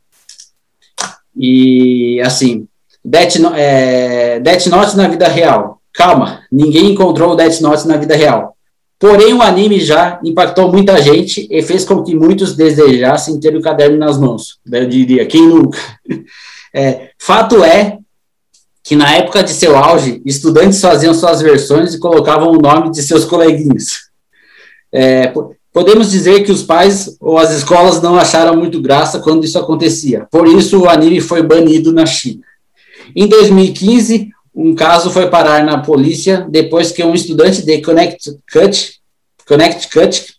[1.37, 2.69] E, assim,
[3.05, 5.74] Death, é, Death Note na vida real.
[5.95, 8.57] Calma, ninguém encontrou o Death Note na vida real.
[8.99, 13.61] Porém, o anime já impactou muita gente e fez com que muitos desejassem ter o
[13.61, 14.59] caderno nas mãos.
[14.71, 15.79] Eu diria, quem nunca?
[16.77, 17.99] É, fato é
[18.83, 23.01] que na época de seu auge, estudantes faziam suas versões e colocavam o nome de
[23.01, 24.09] seus coleguinhas.
[24.93, 25.33] É,
[25.73, 30.27] podemos dizer que os pais ou as escolas não acharam muito graça quando isso acontecia.
[30.33, 32.43] Por isso, o anime foi banido na China.
[33.15, 39.01] Em 2015, um caso foi parar na polícia depois que um estudante de Connecticut,
[39.47, 40.35] Connecticut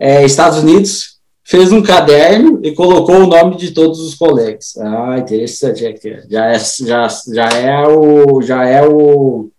[0.00, 4.76] é, Estados Unidos, fez um caderno e colocou o nome de todos os colegas.
[4.78, 5.84] Ah, interessante.
[5.84, 5.94] É
[6.28, 9.50] já é, já, já é o já é o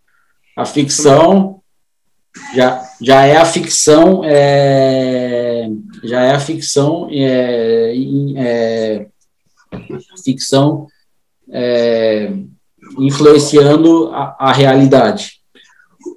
[0.58, 1.62] a ficção
[2.56, 5.70] já, já é a ficção é,
[6.04, 7.94] já é a ficção é,
[8.38, 9.06] é
[10.24, 10.88] ficção
[11.52, 12.32] é,
[12.98, 15.40] influenciando a, a realidade.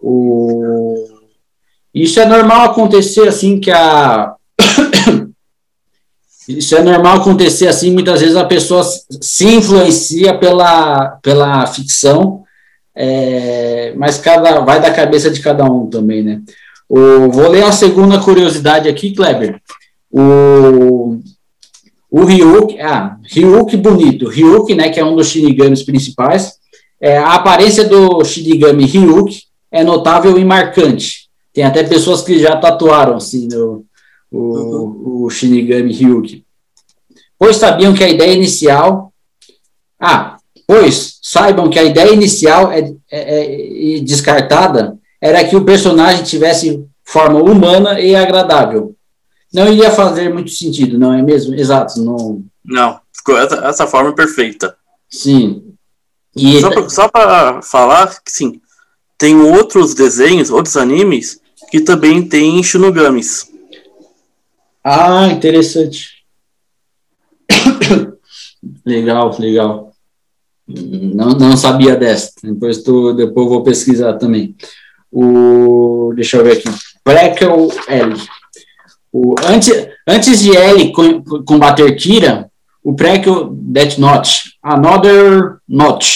[0.02, 1.06] O,
[1.94, 4.34] isso é normal acontecer assim que a
[6.48, 8.84] isso é normal acontecer assim, muitas vezes a pessoa
[9.20, 12.44] se influencia pela, pela ficção,
[12.94, 16.40] é, mas cada vai da cabeça de cada um também, né?
[16.88, 19.61] O, vou ler a segunda curiosidade aqui, Kleber.
[20.11, 21.18] O,
[22.11, 26.59] o Ryuk, ah, Ryuk bonito, Ryuk, né, que é um dos shinigamis principais,
[27.01, 31.28] é, a aparência do shinigami Ryuk é notável e marcante.
[31.53, 33.84] Tem até pessoas que já tatuaram, assim, no,
[34.30, 35.24] o, uhum.
[35.24, 36.44] o Shinigami Ryuki.
[37.38, 39.12] Pois sabiam que a ideia inicial.
[39.99, 40.36] Ah,
[40.66, 46.84] pois saibam que a ideia inicial é, é, é descartada era que o personagem tivesse
[47.03, 48.94] forma humana e agradável.
[49.53, 51.55] Não iria fazer muito sentido, não é mesmo?
[51.55, 52.01] Exato.
[52.03, 54.76] Não, não ficou essa, essa forma perfeita.
[55.09, 55.65] Sim.
[56.37, 56.61] E
[56.91, 58.61] só para falar que sim,
[59.16, 63.51] tem outros desenhos, outros animes que também tem Shinogamis.
[64.84, 66.24] Ah, interessante.
[68.84, 69.93] legal, legal.
[70.68, 72.32] Não, não sabia dessa.
[72.43, 74.55] Depois, tu, depois vou pesquisar também.
[75.11, 76.68] O, deixa eu ver aqui.
[77.03, 78.14] Prequel L.
[79.12, 80.93] O, antes, antes de L
[81.47, 82.51] combater Kira,
[82.87, 86.07] o Prequel Death Note, Another Note,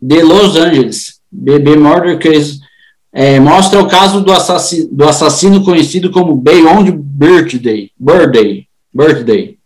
[0.00, 2.58] de Los Angeles, BB Murder Case
[3.12, 7.90] é, mostra o caso do assassino, do assassino conhecido como Beyond Birthday.
[8.00, 9.58] Birthday, birthday.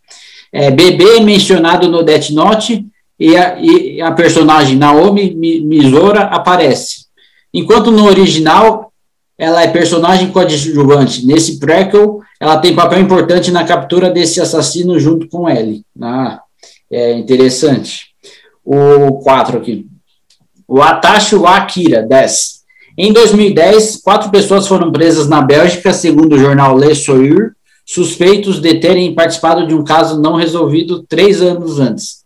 [0.51, 2.85] É, bebê mencionado no Death Note
[3.17, 7.05] e a, e a personagem Naomi Mizora aparece.
[7.53, 8.86] Enquanto no original
[9.37, 11.25] ela é personagem coadjuvante.
[11.25, 15.83] Nesse prequel, ela tem papel importante na captura desse assassino junto com ele.
[16.01, 16.41] Ah,
[16.91, 18.07] é interessante.
[18.65, 19.85] O 4 aqui.
[20.67, 22.57] O Atashi Akira, 10.
[22.97, 27.51] Em 2010, quatro pessoas foram presas na Bélgica, segundo o jornal Le Soir,
[27.85, 32.25] suspeitos de terem participado de um caso não resolvido três anos antes.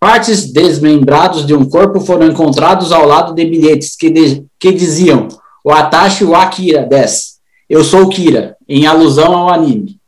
[0.00, 5.28] Partes desmembrados de um corpo foram encontrados ao lado de bilhetes que, de, que diziam
[5.68, 7.40] o Atashi Wakira 10.
[7.68, 10.00] Eu sou o Kira, em alusão ao anime.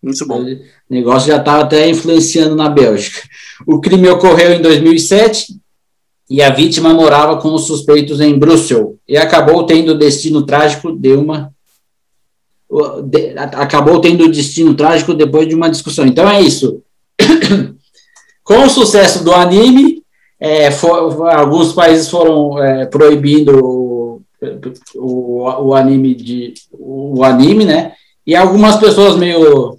[0.00, 0.40] Muito bom.
[0.40, 0.56] O
[0.88, 3.20] negócio já estava até influenciando na Bélgica.
[3.66, 5.56] O crime ocorreu em 2007
[6.30, 10.96] e a vítima morava com os suspeitos em Bruxelas e acabou tendo o destino trágico
[10.96, 11.52] de uma
[13.04, 16.06] de, acabou tendo o destino trágico depois de uma discussão.
[16.06, 16.80] Então é isso.
[18.44, 20.04] com o sucesso do anime,
[20.38, 23.93] é, for, alguns países foram é, proibindo
[24.94, 27.92] o, o, anime de o anime, né?
[28.26, 29.78] E algumas pessoas meio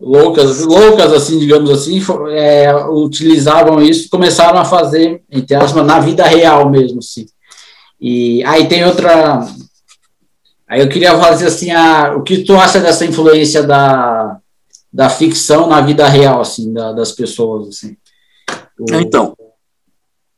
[0.00, 6.70] loucas, loucas assim, digamos assim, é, utilizavam isso, começaram a fazer, entre na vida real
[6.70, 7.26] mesmo, assim.
[8.00, 9.46] E aí tem outra.
[10.68, 14.38] Aí eu queria fazer assim, a, o que tu acha dessa influência da,
[14.92, 17.96] da ficção na vida real, assim, da, das pessoas, assim?
[18.78, 18.94] O...
[18.94, 19.36] Então,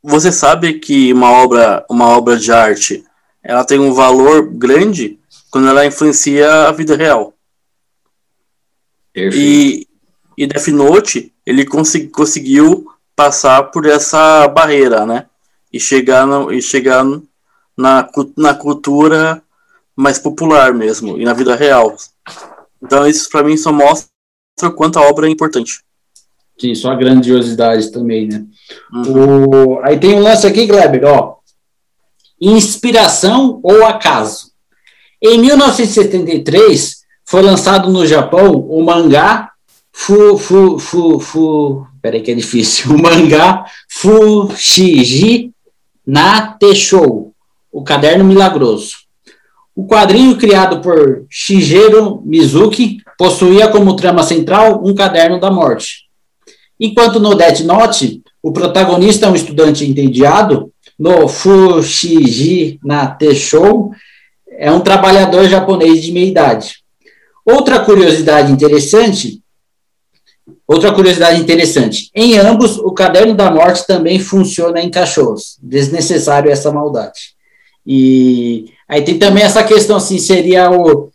[0.02, 3.02] você sabe que uma obra, uma obra de arte,
[3.42, 5.18] ela tem um valor grande
[5.50, 7.34] quando ela influencia a vida real.
[9.14, 9.86] E,
[10.36, 12.86] e Death Note, ele consegui, conseguiu
[13.16, 15.26] passar por essa barreira, né?
[15.72, 17.04] E chegar, no, e chegar
[17.76, 19.42] na, na cultura
[19.96, 21.96] mais popular mesmo, e na vida real.
[22.80, 24.08] Então isso para mim só mostra
[24.62, 25.82] o quanto a obra é importante.
[26.58, 28.44] Sim, só a grandiosidade também, né?
[28.92, 29.74] Uhum.
[29.74, 29.80] O...
[29.82, 31.37] Aí tem um lance aqui, Kleber, ó.
[32.40, 34.52] Inspiração ou acaso?
[35.20, 39.50] Em 1973, foi lançado no Japão o mangá
[39.92, 45.52] Fu, Fu, Fu, Fu, peraí que é difícil, o mangá Fushigi
[46.06, 47.32] na Teshou,
[47.72, 48.96] o caderno milagroso.
[49.74, 56.08] O quadrinho criado por Shigeru Mizuki possuía como trama central um caderno da morte.
[56.80, 63.92] Enquanto no Death Note, o protagonista é um estudante entediado, no Fushigi na Teshou
[64.50, 66.78] é um trabalhador japonês de meia idade.
[67.44, 69.40] Outra curiosidade interessante,
[70.66, 75.56] outra curiosidade interessante, em ambos o caderno da morte também funciona em cachorros.
[75.62, 77.36] Desnecessário essa maldade.
[77.86, 81.10] E aí tem também essa questão assim, seria o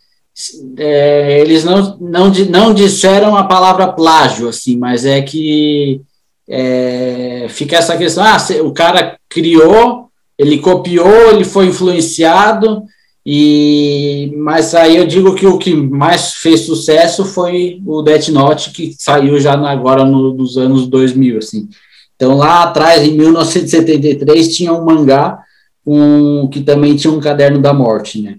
[0.76, 6.00] é, eles não, não, não disseram a palavra plágio, assim, mas é que
[6.48, 10.08] é, fica essa questão, ah, o cara criou,
[10.38, 12.84] ele copiou, ele foi influenciado,
[13.26, 18.70] e, mas aí eu digo que o que mais fez sucesso foi o Death Note,
[18.70, 21.68] que saiu já agora no, nos anos 2000, assim.
[22.14, 25.38] Então, lá atrás, em 1973, tinha um mangá
[25.84, 28.36] um, que também tinha um caderno da morte, né?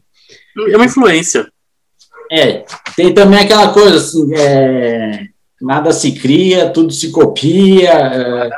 [0.72, 1.48] É uma influência.
[2.32, 2.64] É,
[2.96, 5.26] tem também aquela coisa assim, é,
[5.62, 8.50] nada se cria, tudo se copia, é,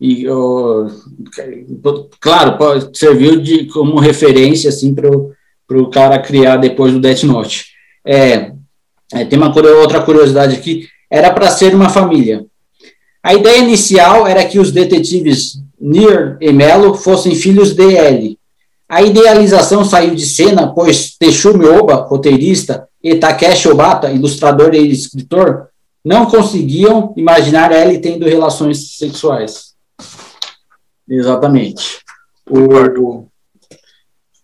[0.00, 0.86] e, oh,
[2.20, 2.56] claro,
[2.92, 7.66] serviu de, como referência, assim, para o cara criar depois do Death Note.
[8.04, 8.52] É,
[9.12, 12.44] é, tem uma outra curiosidade aqui, era para ser uma família.
[13.22, 18.38] A ideia inicial era que os detetives Nier e Melo fossem filhos de Ellie.
[18.88, 25.68] A idealização saiu de cena, pois Teshumi Oba, roteirista, e Takeshi Obata, ilustrador e escritor,
[26.04, 29.75] não conseguiam imaginar Ellie tendo relações sexuais.
[31.08, 32.00] Exatamente.
[32.48, 33.26] O,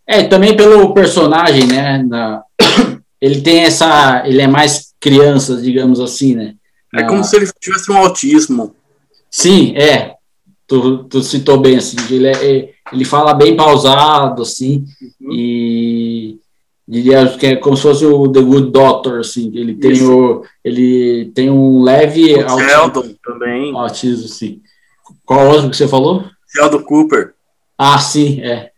[0.06, 2.02] é, também pelo personagem, né?
[2.02, 2.42] Na,
[3.20, 4.22] ele tem essa.
[4.26, 6.54] Ele é mais criança, digamos assim, né?
[6.94, 8.74] É como se ele tivesse um autismo.
[9.30, 10.14] Sim, é.
[10.66, 11.96] Tu, tu citou bem, assim.
[12.10, 14.84] Ele, é, ele fala bem pausado, assim.
[15.20, 15.32] Uhum.
[15.32, 16.38] E
[16.86, 19.50] diria que é como se fosse o The Good Doctor, assim.
[19.54, 22.34] Ele tem, o, ele tem um leve.
[22.34, 23.74] O autismo, Sheldon também.
[23.74, 24.60] Autismo, sim.
[25.24, 26.24] Qual outro que você falou?
[26.54, 27.34] Sheldon Cooper.
[27.78, 28.70] Ah, sim, é.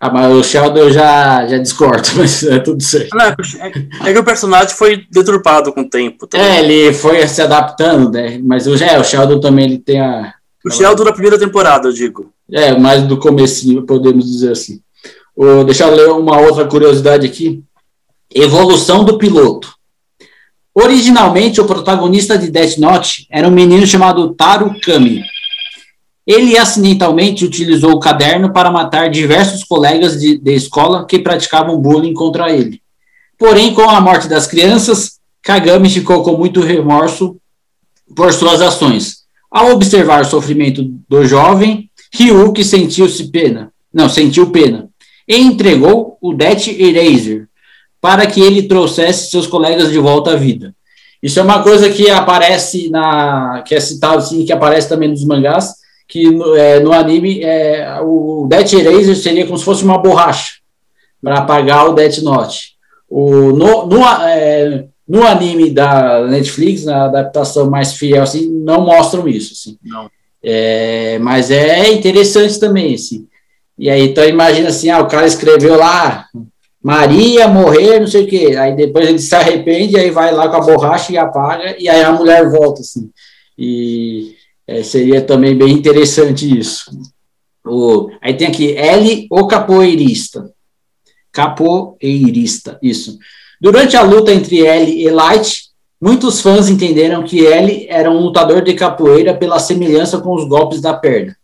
[0.00, 3.16] Ah, mas o Sheldon eu já, já discordo, mas é tudo certo.
[3.20, 6.26] É, é, que o personagem foi deturpado com o tempo.
[6.26, 6.46] Também.
[6.46, 8.40] É, ele foi se adaptando, né?
[8.42, 10.34] Mas o, é, o Sheldon também ele tem a.
[10.64, 12.32] O Sheldon da primeira temporada, eu digo.
[12.50, 14.80] É, mais do comecinho, podemos dizer assim.
[15.36, 17.62] O, deixa eu ler uma outra curiosidade aqui.
[18.34, 19.74] Evolução do piloto.
[20.74, 25.22] Originalmente, o protagonista de Death Note era um menino chamado Taro Kami
[26.26, 32.14] ele acidentalmente utilizou o caderno para matar diversos colegas de, de escola que praticavam bullying
[32.14, 32.80] contra ele.
[33.36, 37.36] Porém, com a morte das crianças, Kagami ficou com muito remorso
[38.14, 39.22] por suas ações.
[39.50, 44.88] Ao observar o sofrimento do jovem, Ryuki sentiu-se pena, não, sentiu pena,
[45.26, 47.48] e entregou o Death Eraser
[48.00, 50.74] para que ele trouxesse seus colegas de volta à vida.
[51.22, 55.24] Isso é uma coisa que aparece na, que é citado assim, que aparece também nos
[55.24, 55.74] mangás,
[56.12, 60.56] que no, é, no anime é, o Death Eraser seria como se fosse uma borracha
[61.22, 62.74] para apagar o Death Note.
[63.08, 69.26] O, no, no, é, no anime da Netflix, na adaptação mais fiel, assim, não mostram
[69.26, 69.78] isso, assim.
[69.82, 70.10] Não.
[70.44, 73.26] É, mas é interessante também, assim.
[73.78, 76.26] E aí, então imagina assim, ah, o cara escreveu lá,
[76.82, 78.54] Maria morrer, não sei o quê.
[78.58, 82.02] Aí depois ele se arrepende, aí vai lá com a borracha e apaga, e aí
[82.02, 83.10] a mulher volta, assim.
[83.56, 86.90] E é, seria também bem interessante isso.
[87.64, 90.50] O, aí tem aqui, L, o capoeirista.
[91.30, 93.18] Capoeirista, isso.
[93.60, 98.62] Durante a luta entre L e Light, muitos fãs entenderam que L era um lutador
[98.62, 101.36] de capoeira pela semelhança com os golpes da perna.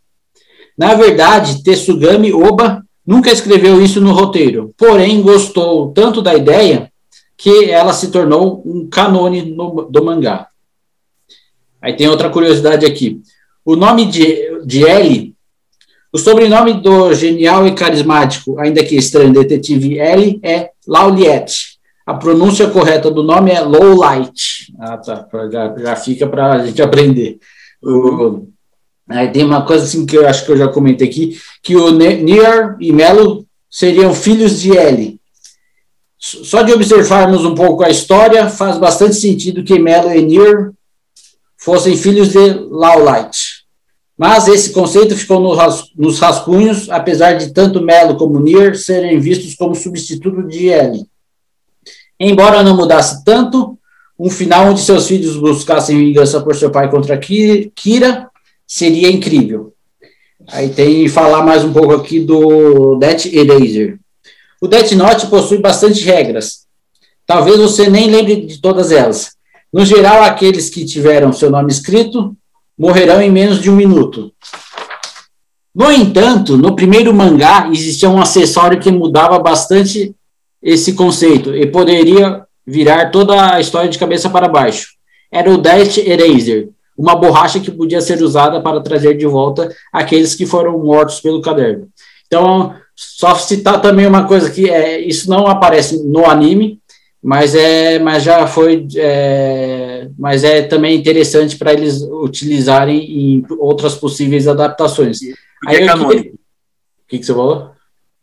[0.77, 6.93] Na verdade, Tetsugami Oba nunca escreveu isso no roteiro, porém gostou tanto da ideia
[7.37, 10.49] que ela se tornou um canone no, do mangá.
[11.81, 13.21] Aí tem outra curiosidade aqui.
[13.65, 15.35] O nome de, de L,
[16.13, 21.79] o sobrenome do genial e carismático, ainda que estranho, detetive L é Lauliette.
[22.07, 24.73] A pronúncia correta do nome é Lowlight.
[24.81, 25.29] Ah, tá.
[25.53, 27.39] Já, já fica para a gente aprender.
[29.11, 31.91] Aí tem uma coisa assim que eu acho que eu já comentei aqui, que o
[31.91, 35.21] Nier e Melo seriam filhos de L.
[36.19, 40.73] Só de observarmos um pouco a história, faz bastante sentido que Melo e Nier
[41.69, 43.59] fossem filhos de Lowlight.
[44.17, 45.39] Mas esse conceito ficou
[45.95, 51.05] nos rascunhos, apesar de tanto Melo como Nier serem vistos como substituto de L.
[52.19, 53.79] Embora não mudasse tanto,
[54.19, 58.31] um final onde seus filhos buscassem vingança por seu pai contra Kira
[58.67, 59.75] seria incrível.
[60.49, 63.99] Aí tem falar mais um pouco aqui do Death Eraser.
[64.59, 66.67] O Death Note possui bastante regras.
[67.27, 69.38] Talvez você nem lembre de todas elas.
[69.73, 72.35] No geral, aqueles que tiveram seu nome escrito
[72.79, 74.33] morrerão em menos de um minuto.
[75.75, 80.15] No entanto, no primeiro mangá existia um acessório que mudava bastante
[80.63, 84.89] esse conceito e poderia virar toda a história de cabeça para baixo.
[85.31, 90.35] Era o Death Eraser, uma borracha que podia ser usada para trazer de volta aqueles
[90.35, 91.89] que foram mortos pelo caderno.
[92.27, 96.81] Então, só citar também uma coisa que é, isso não aparece no anime,
[97.23, 103.95] mas é, mas já foi, é, mas é também interessante para eles utilizarem em outras
[103.95, 105.19] possíveis adaptações.
[105.67, 106.35] Aí é canônico.
[106.35, 107.73] O que, que você falou?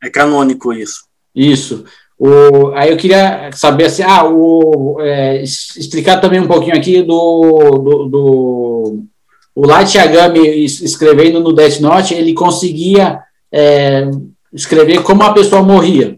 [0.01, 1.05] É canônico isso.
[1.35, 1.83] Isso.
[2.17, 7.71] O, aí eu queria saber assim, ah, o, é, explicar também um pouquinho aqui do,
[7.71, 9.05] do, do
[9.53, 13.19] o Light Yagami escrevendo no Death Note, ele conseguia
[13.51, 14.09] é,
[14.53, 16.17] escrever como a pessoa morria.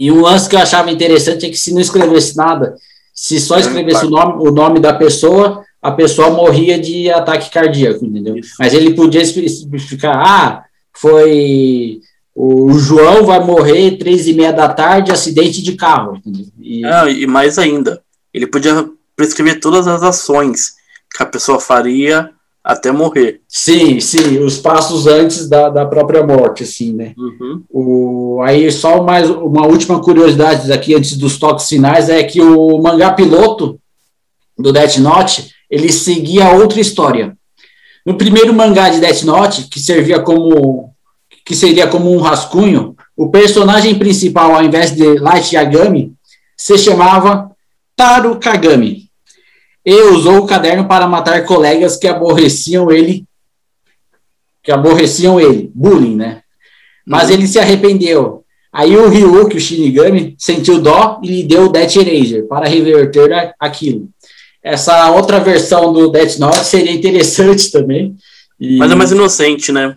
[0.00, 2.74] E um lance que eu achava interessante é que se não escrevesse nada,
[3.14, 8.06] se só escrevesse o nome, o nome da pessoa, a pessoa morria de ataque cardíaco,
[8.06, 8.34] entendeu?
[8.34, 8.54] Isso.
[8.58, 12.00] Mas ele podia especificar, ah, foi
[12.34, 16.16] o João vai morrer três e meia da tarde, acidente de carro.
[16.16, 16.46] Entendeu?
[16.58, 16.80] E...
[16.80, 20.76] Não, e mais ainda, ele podia prescrever todas as ações
[21.14, 22.30] que a pessoa faria
[22.62, 23.40] até morrer.
[23.48, 27.14] Sim, sim, os passos antes da, da própria morte, assim, né?
[27.16, 27.62] Uhum.
[27.70, 32.78] O, aí só mais uma última curiosidade aqui antes dos toques finais é que o
[32.78, 33.80] mangá piloto
[34.58, 37.36] do Death Note ele seguia outra história.
[38.04, 40.90] No primeiro mangá de Death Note, que servia como
[41.44, 46.12] que seria como um rascunho, o personagem principal, ao invés de Light Yagami,
[46.56, 47.50] se chamava
[47.96, 49.09] Taru Kagami
[49.84, 53.24] e usou o caderno para matar colegas que aborreciam ele,
[54.62, 56.42] que aborreciam ele, bullying, né?
[57.06, 57.34] Mas uhum.
[57.34, 58.44] ele se arrependeu.
[58.72, 63.54] Aí o Ryuk, o Shinigami, sentiu dó e lhe deu o Death Eraser para reverter
[63.58, 64.08] aquilo.
[64.62, 68.14] Essa outra versão do Death Note seria interessante também.
[68.60, 68.76] E...
[68.76, 69.96] Mas é mais inocente, né?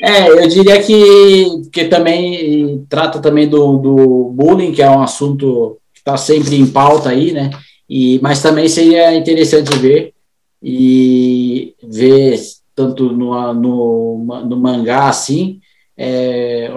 [0.00, 5.78] É, eu diria que, que também trata também do, do bullying, que é um assunto
[5.94, 7.50] que está sempre em pauta aí, né?
[7.88, 10.14] E, mas também seria interessante ver
[10.62, 12.38] e ver
[12.74, 15.60] tanto no, no, no mangá assim,
[15.96, 16.70] é,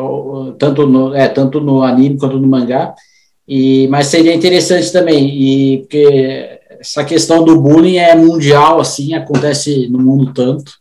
[0.57, 2.93] tanto, no, é, tanto no anime quanto no mangá,
[3.47, 9.87] e, mas seria interessante também, e porque essa questão do bullying é mundial, assim, acontece
[9.87, 10.73] no mundo tanto.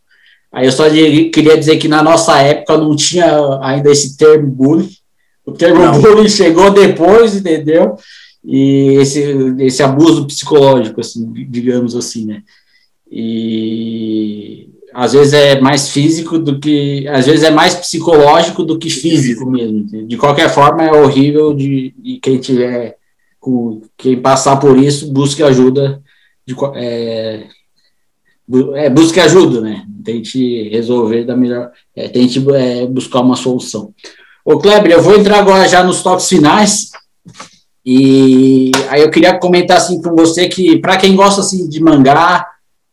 [0.51, 4.89] Aí eu só queria dizer que na nossa época não tinha ainda esse termo bullying.
[5.45, 6.01] O termo não.
[6.01, 7.97] bullying chegou depois, entendeu?
[8.45, 9.21] E esse,
[9.59, 12.43] esse abuso psicológico, assim, digamos assim, né?
[13.09, 18.89] E às vezes é mais físico do que, às vezes é mais psicológico do que
[18.89, 19.83] físico mesmo.
[20.07, 22.97] De qualquer forma, é horrível de, de quem tiver,
[23.97, 26.01] quem passar por isso, busque ajuda,
[26.45, 27.47] de, é,
[28.75, 29.85] é, busque ajuda, né?
[30.03, 33.91] Tente resolver da melhor, é, tente é, buscar uma solução.
[34.45, 36.91] Ô Kleber, eu vou entrar agora já nos toques finais
[37.85, 42.47] E aí eu queria comentar assim com você que para quem gosta assim de mangá,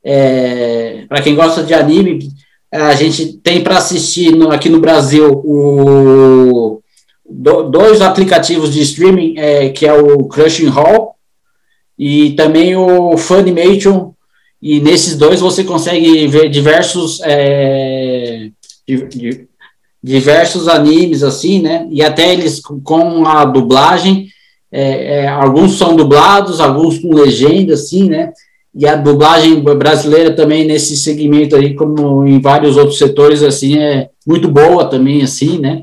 [0.05, 2.30] é, para quem gosta de anime,
[2.70, 6.82] a gente tem para assistir no, aqui no Brasil o,
[7.28, 11.16] do, dois aplicativos de streaming, é, que é o Crushing Hall
[11.99, 14.12] e também o Funimation.
[14.61, 18.51] E nesses dois você consegue ver diversos é,
[20.03, 21.86] diversos animes assim, né?
[21.90, 24.28] E até eles com a dublagem,
[24.73, 28.33] é, é, alguns são dublados, alguns com legenda, assim, né?
[28.75, 34.09] E a dublagem brasileira também nesse segmento aí, como em vários outros setores, assim, é
[34.27, 35.83] muito boa também, assim, né?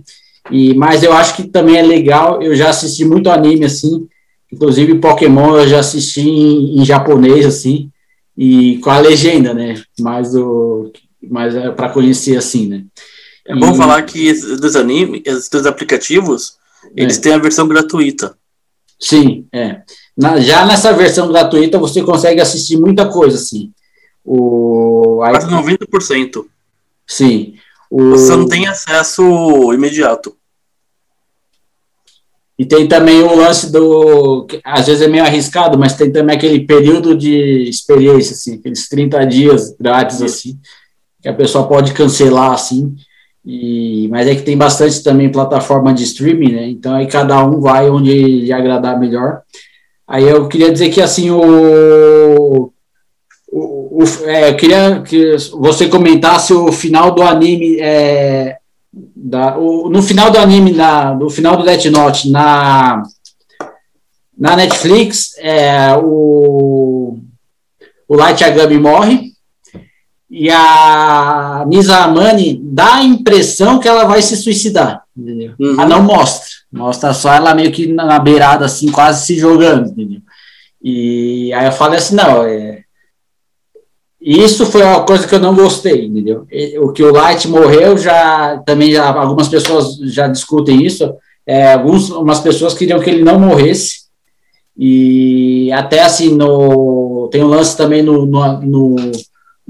[0.50, 4.08] E, mas eu acho que também é legal, eu já assisti muito anime, assim,
[4.52, 7.92] inclusive Pokémon eu já assisti em, em japonês, assim,
[8.36, 9.76] e com a legenda, né?
[10.00, 10.92] Mas, o,
[11.30, 12.84] mas é para conhecer, assim, né?
[13.46, 13.78] É bom e...
[13.78, 15.22] falar que dos animes,
[15.52, 16.54] dos aplicativos,
[16.96, 17.22] eles é.
[17.22, 18.36] têm a versão gratuita.
[19.00, 19.82] Sim, é.
[20.18, 23.72] Na, já nessa versão gratuita você consegue assistir muita coisa, assim.
[24.26, 26.46] O, Quase 90%.
[27.08, 27.56] Sim.
[27.90, 28.12] O...
[28.12, 29.24] Você não tem acesso
[29.74, 30.36] imediato.
[32.60, 34.46] E tem também o lance do.
[34.66, 39.26] Às vezes é meio arriscado, mas tem também aquele período de experiência, assim, aqueles 30
[39.26, 40.60] dias grátis, assim,
[41.22, 42.94] que a pessoa pode cancelar, assim.
[43.46, 46.70] E, mas é que tem bastante também plataforma de streaming, né?
[46.70, 49.42] Então aí cada um vai onde lhe agradar melhor.
[50.08, 52.72] Aí eu queria dizer que assim o,
[53.52, 58.58] o, o é, eu queria que você comentasse o final do anime é,
[59.16, 63.04] da, o, no final do anime na, no final do Death Note na
[64.38, 67.20] na Netflix é, o
[68.08, 69.29] o Light Yagami morre
[70.30, 75.54] e a Nizamani dá a impressão que ela vai se suicidar, entendeu?
[75.60, 75.76] Uhum.
[75.76, 76.50] Mas não mostra.
[76.72, 80.22] Mostra só ela meio que na beirada, assim, quase se jogando, entendeu?
[80.82, 82.84] E aí eu falei assim, não, é...
[84.22, 86.46] Isso foi uma coisa que eu não gostei, entendeu?
[86.82, 91.12] O que o Light morreu, já também já, algumas pessoas já discutem isso.
[91.48, 94.10] É, algumas pessoas queriam que ele não morresse.
[94.78, 98.96] E até assim, no, tem um lance também no, no, no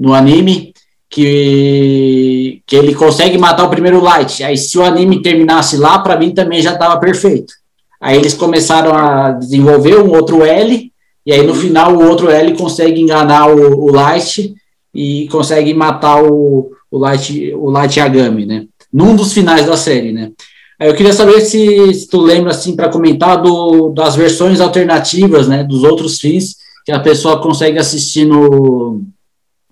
[0.00, 0.72] no anime
[1.10, 4.42] que, que ele consegue matar o primeiro Light.
[4.42, 7.52] Aí, se o anime terminasse lá, para mim também já estava perfeito.
[8.00, 10.90] Aí eles começaram a desenvolver um outro L,
[11.26, 14.54] e aí no final o outro L consegue enganar o, o Light
[14.94, 18.64] e consegue matar o, o, Light, o Light Yagami, né?
[18.90, 20.30] Num dos finais da série, né?
[20.78, 25.46] Aí eu queria saber se, se tu lembra, assim, para comentar do, das versões alternativas,
[25.46, 25.62] né?
[25.62, 29.02] Dos outros fins que a pessoa consegue assistir no,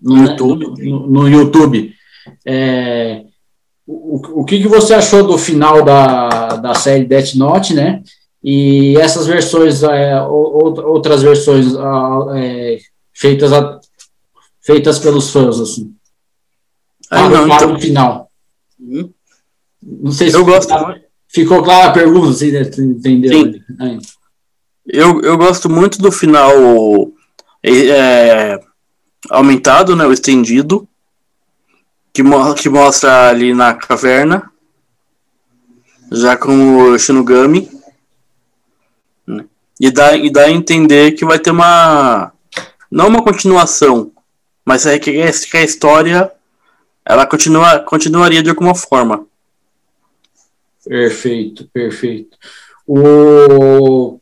[0.01, 0.85] no YouTube.
[0.85, 1.93] No, no YouTube.
[2.47, 3.25] É,
[3.87, 8.03] o, o que, que você achou do final da, da série Death Note, né?
[8.43, 11.75] E essas versões, é, outras versões
[12.37, 12.79] é,
[13.13, 13.81] feitas, a,
[14.61, 15.93] feitas pelos fãs, assim.
[17.11, 17.73] Ah, não, então...
[17.73, 18.31] no final.
[18.81, 19.11] Hum?
[19.83, 20.73] Não sei se eu gosto.
[21.29, 23.33] ficou clara a pergunta, você entendeu?
[23.33, 23.99] Sim.
[24.87, 26.53] Eu, eu gosto muito do final
[27.63, 28.59] é,
[29.31, 30.89] aumentado, né, o estendido,
[32.13, 34.51] que, mo que mostra ali na caverna,
[36.11, 37.71] já com o Shinigami,
[39.27, 39.45] né,
[39.81, 42.33] e dá, e dá a entender que vai ter uma,
[42.91, 44.13] não uma continuação,
[44.65, 46.33] mas é que, que a história,
[47.05, 49.27] ela continua, continuaria de alguma forma.
[50.85, 52.37] Perfeito, perfeito.
[52.87, 54.19] O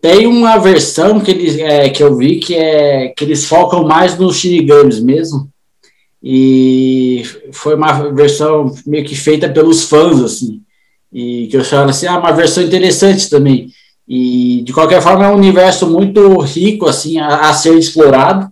[0.00, 4.18] tem uma versão que, eles, é, que eu vi que, é, que eles focam mais
[4.18, 5.48] nos Shinigamis mesmo.
[6.22, 7.22] E
[7.52, 10.60] foi uma versão meio que feita pelos fãs, assim.
[11.12, 13.68] E que eu chamo assim, ah, uma versão interessante também.
[14.06, 18.50] E de qualquer forma é um universo muito rico, assim, a, a ser explorado.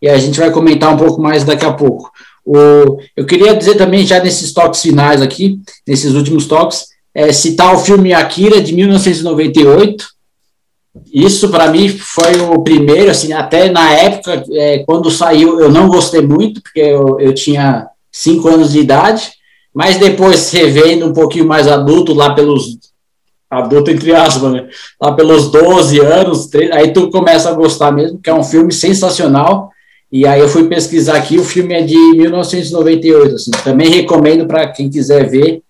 [0.00, 2.10] E a gente vai comentar um pouco mais daqui a pouco.
[2.44, 7.74] O, eu queria dizer também, já nesses toques finais aqui, nesses últimos toques, é, citar
[7.74, 10.13] o filme Akira de 1998,
[11.12, 15.88] isso para mim foi o primeiro, assim, até na época, é, quando saiu, eu não
[15.88, 19.32] gostei muito, porque eu, eu tinha cinco anos de idade,
[19.74, 22.78] mas depois revendo um pouquinho mais adulto, lá pelos
[23.50, 24.68] adulto entre aspas, né?
[25.00, 28.72] Lá pelos 12 anos, 13, aí tu começa a gostar mesmo, que é um filme
[28.72, 29.70] sensacional.
[30.10, 34.68] E aí eu fui pesquisar aqui, o filme é de 1998, assim, também recomendo para
[34.68, 35.60] quem quiser ver,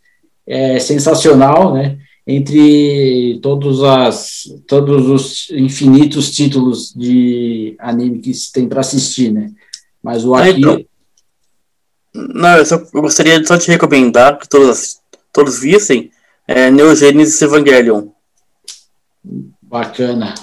[0.47, 1.97] é sensacional, né?
[2.27, 9.51] Entre todos, as, todos os infinitos títulos de anime que se tem para assistir, né?
[10.03, 10.59] Mas o aqui.
[10.59, 10.85] Então,
[12.15, 14.99] não, eu, só, eu gostaria só de recomendar que todos,
[15.33, 16.11] todos vissem
[16.47, 18.09] é, Neogênesis Evangelion.
[19.63, 20.35] Bacana.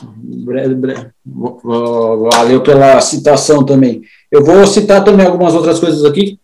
[1.64, 4.02] Valeu pela citação também.
[4.30, 6.38] Eu vou citar também algumas outras coisas aqui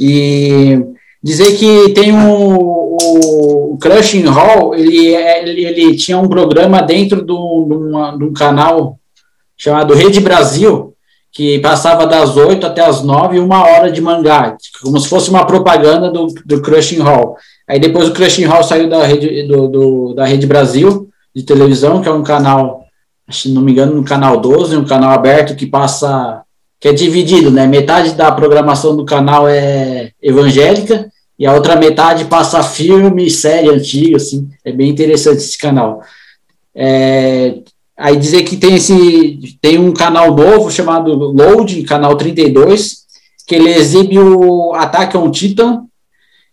[0.00, 0.82] e
[1.22, 7.32] dizer que tem um, o, Crushing Hall, ele, ele, ele tinha um programa dentro de
[7.32, 8.98] um canal
[9.56, 10.94] chamado Rede Brasil,
[11.30, 15.46] que passava das 8 até as 9, uma hora de mangá, como se fosse uma
[15.46, 17.36] propaganda do, do Crushing Hall.
[17.68, 22.02] Aí depois o Crushing Hall saiu da Rede, do, do, da Rede Brasil, de televisão,
[22.02, 22.84] que é um canal,
[23.30, 26.42] se não me engano, no canal 12, um canal aberto que passa,
[26.78, 27.66] que é dividido, né?
[27.66, 34.16] Metade da programação do canal é evangélica e a outra metade passa filme, série antiga,
[34.16, 36.02] assim, é bem interessante esse canal.
[36.74, 37.58] É,
[37.96, 43.02] aí dizer que tem esse, tem um canal novo chamado Load, canal 32,
[43.46, 45.84] que ele exibe o Attack on Titan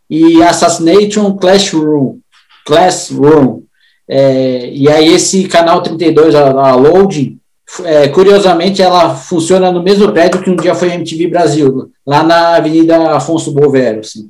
[0.09, 2.17] e Assassination Classroom,
[2.65, 3.61] Classroom,
[4.07, 7.37] é, e aí esse canal 32, a, a Load,
[7.83, 12.55] é, curiosamente, ela funciona no mesmo prédio que um dia foi MTV Brasil, lá na
[12.55, 13.99] Avenida Afonso Bovero.
[13.99, 14.27] Assim.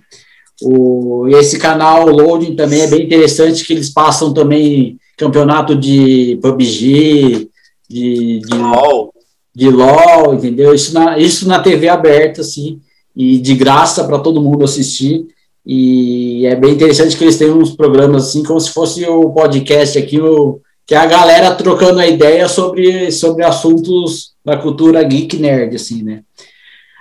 [0.61, 7.49] O, esse canal Loading também é bem interessante, que eles passam também campeonato de PUBG,
[7.89, 9.13] de, de, LOL.
[9.55, 10.73] de LOL, entendeu?
[10.73, 12.79] Isso na, isso na TV aberta, assim,
[13.15, 15.25] e de graça para todo mundo assistir.
[15.65, 19.97] E é bem interessante que eles têm uns programas assim, como se fosse o podcast
[19.97, 25.37] aqui, o, que é a galera trocando a ideia sobre, sobre assuntos da cultura geek
[25.37, 26.23] nerd, assim, né?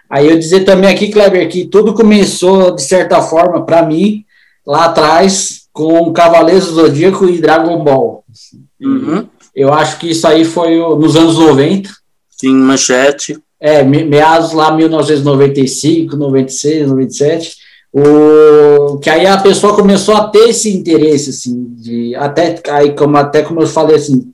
[0.09, 4.25] Aí eu dizer também aqui, Kleber, que tudo começou, de certa forma, para mim,
[4.67, 8.25] lá atrás, com Cavaleiros do Zodíaco e Dragon Ball.
[8.81, 9.27] Uhum.
[9.55, 11.91] Eu acho que isso aí foi nos anos 90.
[12.31, 13.39] Sim, manchete.
[13.61, 20.71] É, meados lá 1995, 96, 97 o, que aí a pessoa começou a ter esse
[20.71, 24.31] interesse, assim, de, até, aí, como, até como eu falei, assim,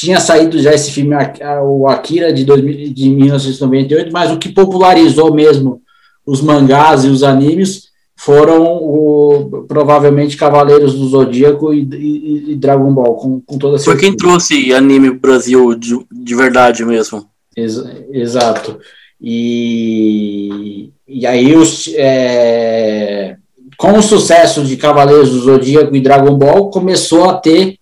[0.00, 1.14] tinha saído já esse filme,
[1.62, 5.82] o Akira, de, 2000, de 1998, mas o que popularizou mesmo
[6.24, 12.90] os mangás e os animes foram o, provavelmente Cavaleiros do Zodíaco e, e, e Dragon
[12.94, 13.98] Ball, com, com toda certeza.
[13.98, 17.26] Foi quem trouxe anime pro Brasil de, de verdade mesmo.
[17.54, 18.78] Ex, exato.
[19.20, 23.36] E, e aí, os, é,
[23.76, 27.79] com o sucesso de Cavaleiros do Zodíaco e Dragon Ball, começou a ter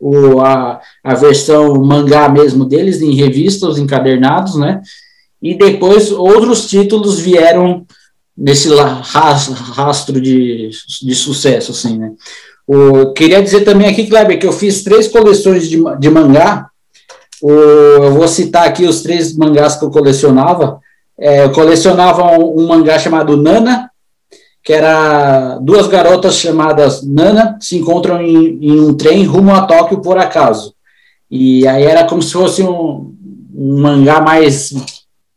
[0.00, 4.80] o, a, a versão mangá mesmo deles, em revistas, os encadernados, né?
[5.40, 7.86] E depois outros títulos vieram
[8.36, 10.70] nesse rastro de,
[11.02, 12.12] de sucesso, assim, né?
[12.66, 16.68] O, queria dizer também aqui, Kleber, que eu fiz três coleções de, de mangá
[17.40, 20.80] o, eu vou citar aqui os três mangás que eu colecionava.
[21.18, 23.90] É, eu colecionava um, um, mangá chamado Nana,
[24.68, 30.02] que era duas garotas chamadas Nana se encontram em, em, um trem rumo a Tóquio
[30.02, 30.74] por acaso.
[31.30, 33.14] E aí era como se fosse um,
[33.54, 34.74] um mangá mais,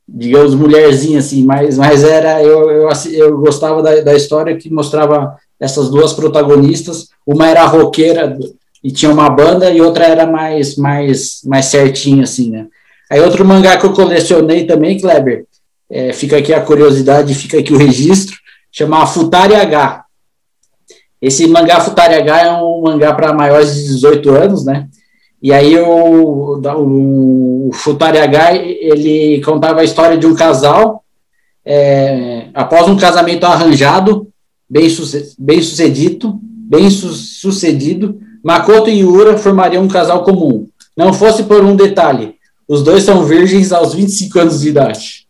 [0.06, 5.38] digamos, mulherzinha, assim, mas, mas era, eu, eu, eu gostava da, da história que mostrava
[5.58, 7.08] essas duas protagonistas.
[7.26, 8.38] Uma era roqueira,
[8.84, 12.68] e tinha uma banda e outra era mais mais mais certinho assim, né?
[13.10, 15.46] Aí outro mangá que eu colecionei também, Kleber,
[15.90, 18.41] é, fica aqui a curiosidade, fica aqui o registro,
[18.72, 20.06] chama Futari H.
[21.22, 24.88] Esse mangá Futari H é um mangá para maiores de 18 anos, né?
[25.42, 31.04] E aí o, o, o Futari H, ele contava a história de um casal
[31.66, 34.28] é, após um casamento arranjado,
[34.70, 34.88] bem,
[35.38, 40.68] bem sucedido, bem su sucedido, Makoto e Yura formariam um casal comum.
[40.98, 42.36] Não fosse por um detalhe:
[42.68, 45.28] os dois são virgens aos 25 anos de idade.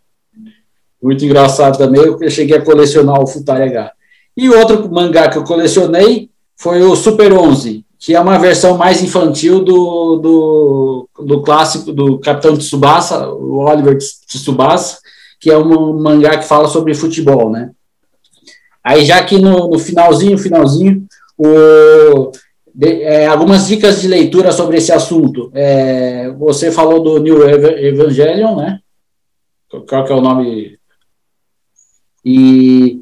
[1.01, 3.91] Muito engraçado também, eu cheguei a colecionar o Futari H.
[4.37, 9.01] E outro mangá que eu colecionei foi o Super 11, que é uma versão mais
[9.03, 14.99] infantil do, do, do clássico do Capitão Tsubasa, o Oliver Tsubasa,
[15.39, 17.71] que é um mangá que fala sobre futebol, né?
[18.83, 21.05] Aí já que no, no finalzinho, finalzinho,
[21.37, 22.31] o,
[22.73, 25.51] de, é, algumas dicas de leitura sobre esse assunto.
[25.53, 28.79] É, você falou do New Evangelion, né?
[29.87, 30.77] Qual que é o nome?
[32.23, 33.01] E,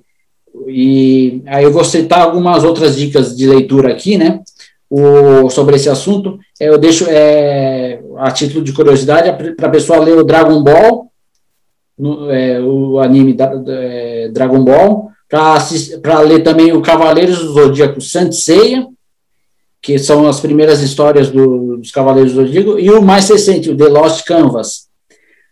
[0.68, 4.42] e aí eu vou citar algumas outras dicas de leitura aqui, né?
[4.90, 6.40] O, sobre esse assunto.
[6.60, 11.12] Eu deixo é, a título de curiosidade para a pessoa ler o Dragon Ball,
[12.32, 18.88] é, o anime da, é, Dragon Ball, para ler também o Cavaleiros do Zodíaco Seiya
[19.82, 23.78] que são as primeiras histórias do, dos Cavaleiros do Zodíaco, e o mais recente, o
[23.78, 24.88] The Lost Canvas.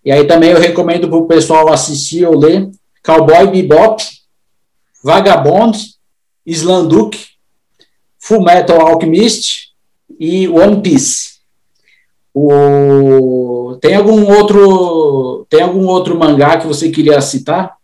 [0.03, 2.69] E aí também eu recomendo para o pessoal assistir ou ler
[3.07, 4.03] Cowboy Bebop,
[5.01, 5.77] Vagabond,
[6.45, 7.17] Slanduk,
[8.19, 9.69] Full Metal Alchemist
[10.19, 11.37] e One Piece.
[12.33, 17.77] O, tem algum outro tem algum outro mangá que você queria citar?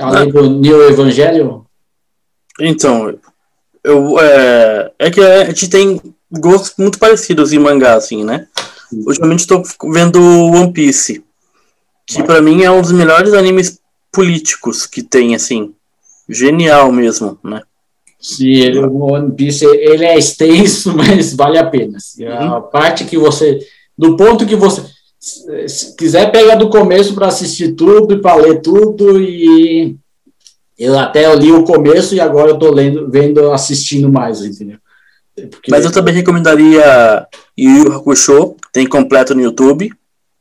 [0.00, 1.66] Além do New Evangelho?
[2.58, 3.14] Então,
[3.84, 6.00] eu, é, é que a gente tem
[6.32, 8.48] gostos muito parecidos em mangá, assim, né?
[8.90, 11.22] Ultimamente estou vendo One Piece,
[12.06, 13.78] que para mim é um dos melhores animes
[14.12, 15.74] políticos que tem, assim.
[16.28, 17.62] Genial mesmo, né?
[18.20, 21.98] Sim, ele, o One Piece ele é extenso, mas vale a pena.
[21.98, 22.54] Assim, uhum.
[22.54, 23.58] A parte que você.
[23.96, 24.82] Do ponto que você.
[25.20, 29.20] Se quiser, pega do começo para assistir tudo e para ler tudo.
[29.20, 29.96] E
[30.78, 34.78] eu até li o começo e agora eu tô lendo, vendo, assistindo mais, entendeu?
[35.50, 35.70] Porque...
[35.70, 39.90] Mas eu também recomendaria Yu Yu Hakusho, tem completo no YouTube.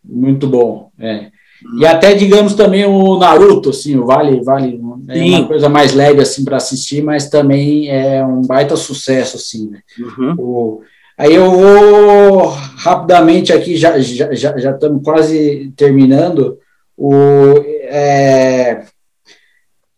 [0.04, 1.32] Muito bom, é.
[1.80, 5.36] E até, digamos, também o Naruto, assim, o Vale, vale é Sim.
[5.36, 9.80] uma coisa mais leve, assim, para assistir, mas também é um baita sucesso, assim, né?
[10.00, 10.36] Uhum.
[10.38, 10.82] O,
[11.18, 16.58] aí eu vou rapidamente aqui, já, já, já, já estamos quase terminando,
[16.96, 17.54] o,
[17.84, 18.84] é,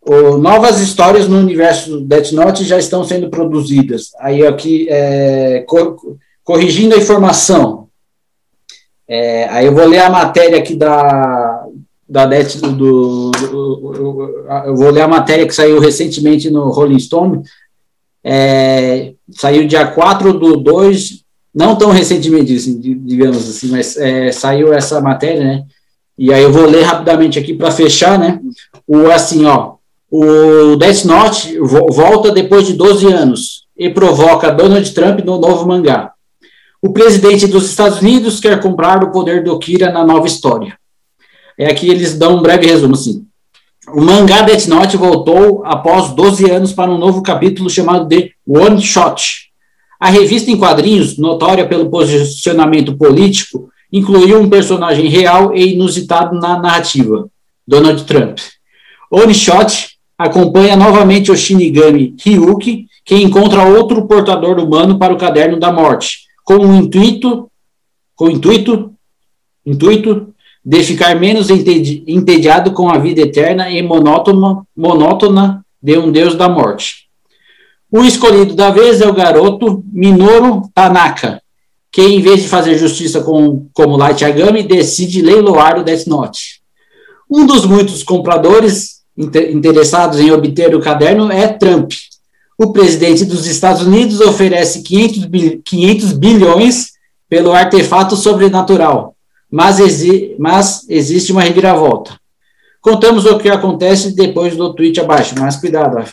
[0.01, 4.11] o, novas histórias no universo Death Note já estão sendo produzidas.
[4.19, 7.89] Aí aqui, é, co, corrigindo a informação,
[9.07, 11.48] é, aí eu vou ler a matéria aqui da,
[12.09, 17.43] da do, do, do, eu vou ler a matéria que saiu recentemente no Rolling Stone,
[18.23, 24.73] é, saiu dia 4 do 2, não tão recentemente, assim, digamos assim, mas é, saiu
[24.73, 25.63] essa matéria, né?
[26.17, 28.39] E aí eu vou ler rapidamente aqui para fechar, né?
[28.87, 29.75] O assim, ó,
[30.11, 36.11] o Death Note volta depois de 12 anos e provoca Donald Trump no novo mangá.
[36.81, 40.78] O presidente dos Estados Unidos quer comprar o poder do Kira na nova história.
[41.59, 43.25] É aqui eles dão um breve resumo assim.
[43.89, 48.81] O mangá Death Note voltou após 12 anos para um novo capítulo chamado de One
[48.81, 49.49] Shot.
[49.99, 56.57] A revista em quadrinhos, notória pelo posicionamento político, incluiu um personagem real e inusitado na
[56.57, 57.27] narrativa,
[57.67, 58.37] Donald Trump.
[59.11, 65.59] One Shot acompanha novamente o Shinigami Ryuki, que encontra outro portador humano para o Caderno
[65.59, 67.51] da Morte, com o intuito,
[68.15, 68.93] com intuito,
[69.65, 70.33] intuito
[70.63, 76.49] de ficar menos entediado com a vida eterna e monótona, monótona de um deus da
[76.49, 77.07] morte.
[77.91, 81.41] O escolhido da vez é o garoto Minoru Tanaka,
[81.91, 86.61] que em vez de fazer justiça com, como Light Yagami, decide leiloar o Death Note.
[87.29, 91.91] Um dos muitos compradores interessados em obter o caderno é Trump,
[92.61, 95.29] o presidente dos Estados Unidos oferece 500,
[95.63, 96.89] 500 bilhões
[97.29, 99.15] pelo artefato sobrenatural,
[99.51, 102.19] mas, exi mas existe uma reviravolta.
[102.81, 106.03] Contamos o que acontece depois do tweet abaixo, mas cuidado,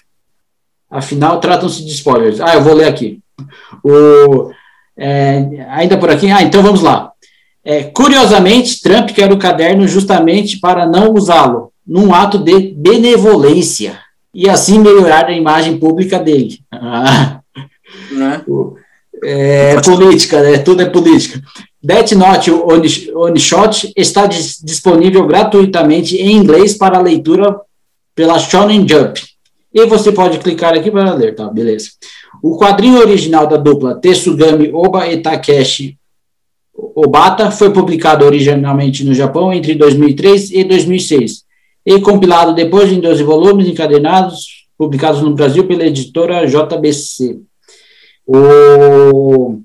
[0.91, 2.41] afinal tratam-se de spoilers.
[2.41, 3.21] Ah, eu vou ler aqui.
[3.85, 4.51] O,
[4.97, 6.31] é, ainda por aqui?
[6.31, 7.13] Ah, então vamos lá.
[7.65, 13.99] É, curiosamente, Trump quer o caderno justamente para não usá-lo, num ato de benevolência
[14.33, 16.61] e assim melhorar a imagem pública dele.
[16.73, 17.41] Ah.
[18.13, 18.43] Né?
[19.25, 20.59] É, política, né?
[20.59, 21.41] tudo é política.
[21.87, 27.61] Death Note One Shot está dis disponível gratuitamente em inglês para leitura
[28.13, 29.23] pela Shonen Jump.
[29.73, 31.49] E você pode clicar aqui para ler, tá?
[31.49, 31.91] Beleza.
[32.43, 35.97] O quadrinho original da dupla Tetsugami Oba e Takeshi
[36.75, 41.45] Obata foi publicado originalmente no Japão entre 2003 e 2006
[41.87, 47.39] e compilado depois em 12 volumes encadenados, publicados no Brasil pela editora JBC.
[48.27, 49.61] O...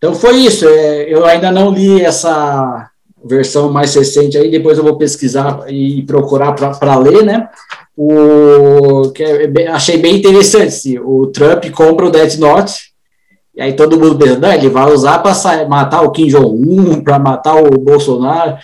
[0.00, 0.66] Então foi isso.
[0.66, 2.90] É, eu ainda não li essa
[3.22, 7.50] versão mais recente aí, depois eu vou pesquisar e procurar para ler, né?
[7.94, 10.98] O que é, achei bem interessante.
[10.98, 12.94] O Trump compra o Death Note,
[13.54, 17.18] e aí todo mundo pensa, não, ele vai usar para matar o Kim Jong-un, para
[17.18, 18.56] matar o Bolsonaro.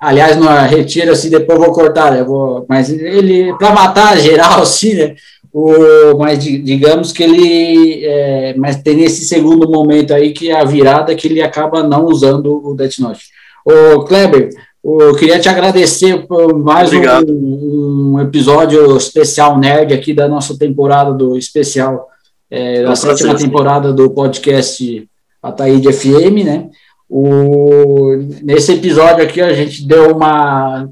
[0.00, 2.22] Aliás, no retiro, assim, depois vou cortar, né?
[2.22, 5.16] vou, mas ele, para matar geral, assim, né?
[5.54, 10.64] O, mas digamos que ele, é, mas tem esse segundo momento aí que é a
[10.64, 13.26] virada que ele acaba não usando o Death Note.
[13.64, 14.50] O Kleber,
[14.84, 21.12] eu queria te agradecer por mais um, um, episódio especial nerd aqui da nossa temporada
[21.12, 22.08] do especial,
[22.50, 25.08] é, da sétima temporada do podcast
[25.40, 26.68] Ataíde FM, né?
[27.08, 30.90] O, nesse episódio aqui a gente deu uma.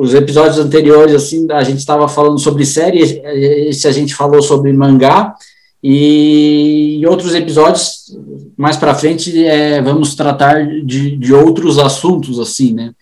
[0.00, 4.72] Os episódios anteriores, assim, a gente estava falando sobre séries, esse a gente falou sobre
[4.72, 5.34] mangá,
[5.82, 8.16] e em outros episódios,
[8.56, 12.92] mais para frente, é, vamos tratar de, de outros assuntos, assim, né?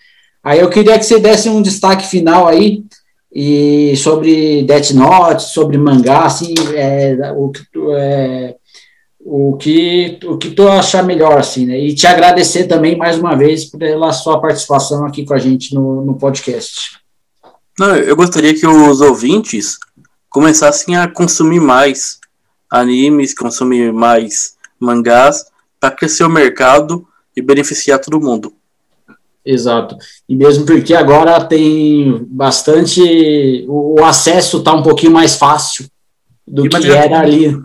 [0.43, 2.85] Aí eu queria que você desse um destaque final aí,
[3.33, 7.53] e sobre Death Note, sobre mangá, assim, é, o,
[7.95, 8.55] é,
[9.29, 11.77] o que o que tu achar melhor, assim, né?
[11.77, 16.05] E te agradecer também mais uma vez pela sua participação aqui com a gente no,
[16.05, 17.01] no podcast.
[17.77, 19.79] Não, eu gostaria que os ouvintes
[20.31, 22.21] começassem a consumir mais
[22.71, 25.47] animes, consumir mais mangás,
[25.81, 27.05] para crescer o mercado
[27.37, 28.53] e beneficiar todo mundo.
[29.45, 29.97] Exato.
[30.29, 33.65] E mesmo porque agora tem bastante.
[33.69, 35.87] O, acesso está um pouquinho mais fácil
[36.47, 37.57] do e que era ali.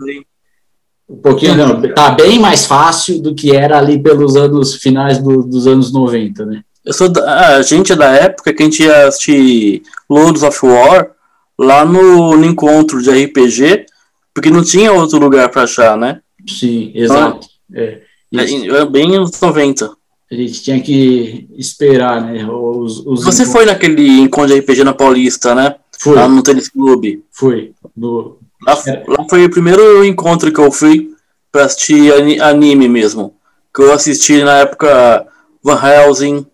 [1.12, 5.42] Um pouquinho, não, tá bem mais fácil do que era ali pelos anos finais do,
[5.42, 6.62] dos anos 90, né?
[6.84, 10.64] Eu sou da, a gente é da época que a gente ia assistir Lords of
[10.64, 11.10] War
[11.58, 13.86] lá no, no encontro de RPG,
[14.34, 16.20] porque não tinha outro lugar para achar, né?
[16.48, 17.46] Sim, exato.
[17.70, 18.02] Então, é.
[18.34, 19.92] É, é bem nos 90
[20.32, 22.46] a gente tinha que esperar, né?
[22.46, 25.74] Os, os Você foi naquele encontro de RPG na Paulista, né?
[25.98, 26.14] Fui.
[26.14, 27.22] Lá no Tênis Clube.
[27.30, 27.72] Fui.
[27.94, 28.38] No...
[28.66, 28.74] Lá,
[29.08, 31.10] lá, foi o primeiro encontro que eu fui
[31.50, 33.34] pra assistir anime mesmo.
[33.74, 35.26] Que eu assisti na época
[35.62, 36.46] Van Helsing.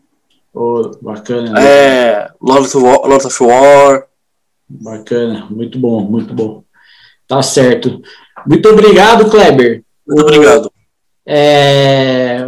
[0.55, 1.53] Oh, bacana.
[1.53, 1.65] Né?
[1.65, 4.07] É, Lords of, War, Lords of War.
[4.69, 6.63] Bacana, muito bom, muito bom.
[7.27, 8.01] Tá certo.
[8.47, 9.83] Muito obrigado, Kleber.
[10.07, 10.71] Muito obrigado
[11.31, 12.47] é,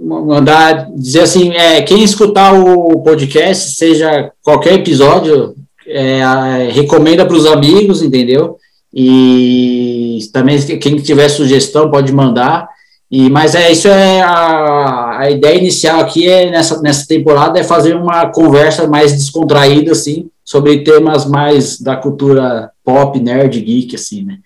[0.00, 5.54] mandar dizer assim, é, quem escutar o podcast, seja qualquer episódio,
[5.86, 8.56] é, recomenda para os amigos, entendeu?
[8.94, 12.68] E também quem tiver sugestão pode mandar.
[13.10, 17.62] E, mas é isso é a, a ideia inicial aqui é nessa, nessa temporada é
[17.62, 24.24] fazer uma conversa mais descontraída assim sobre temas mais da cultura pop, nerd, geek assim,
[24.24, 24.38] né?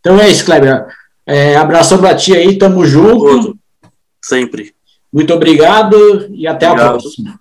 [0.00, 0.86] Então é isso, Kleber.
[1.26, 3.56] É, abração pra ti aí, tamo junto.
[4.20, 4.74] Sempre.
[5.12, 5.96] Muito obrigado
[6.34, 6.96] e até obrigado.
[6.96, 7.40] a próxima.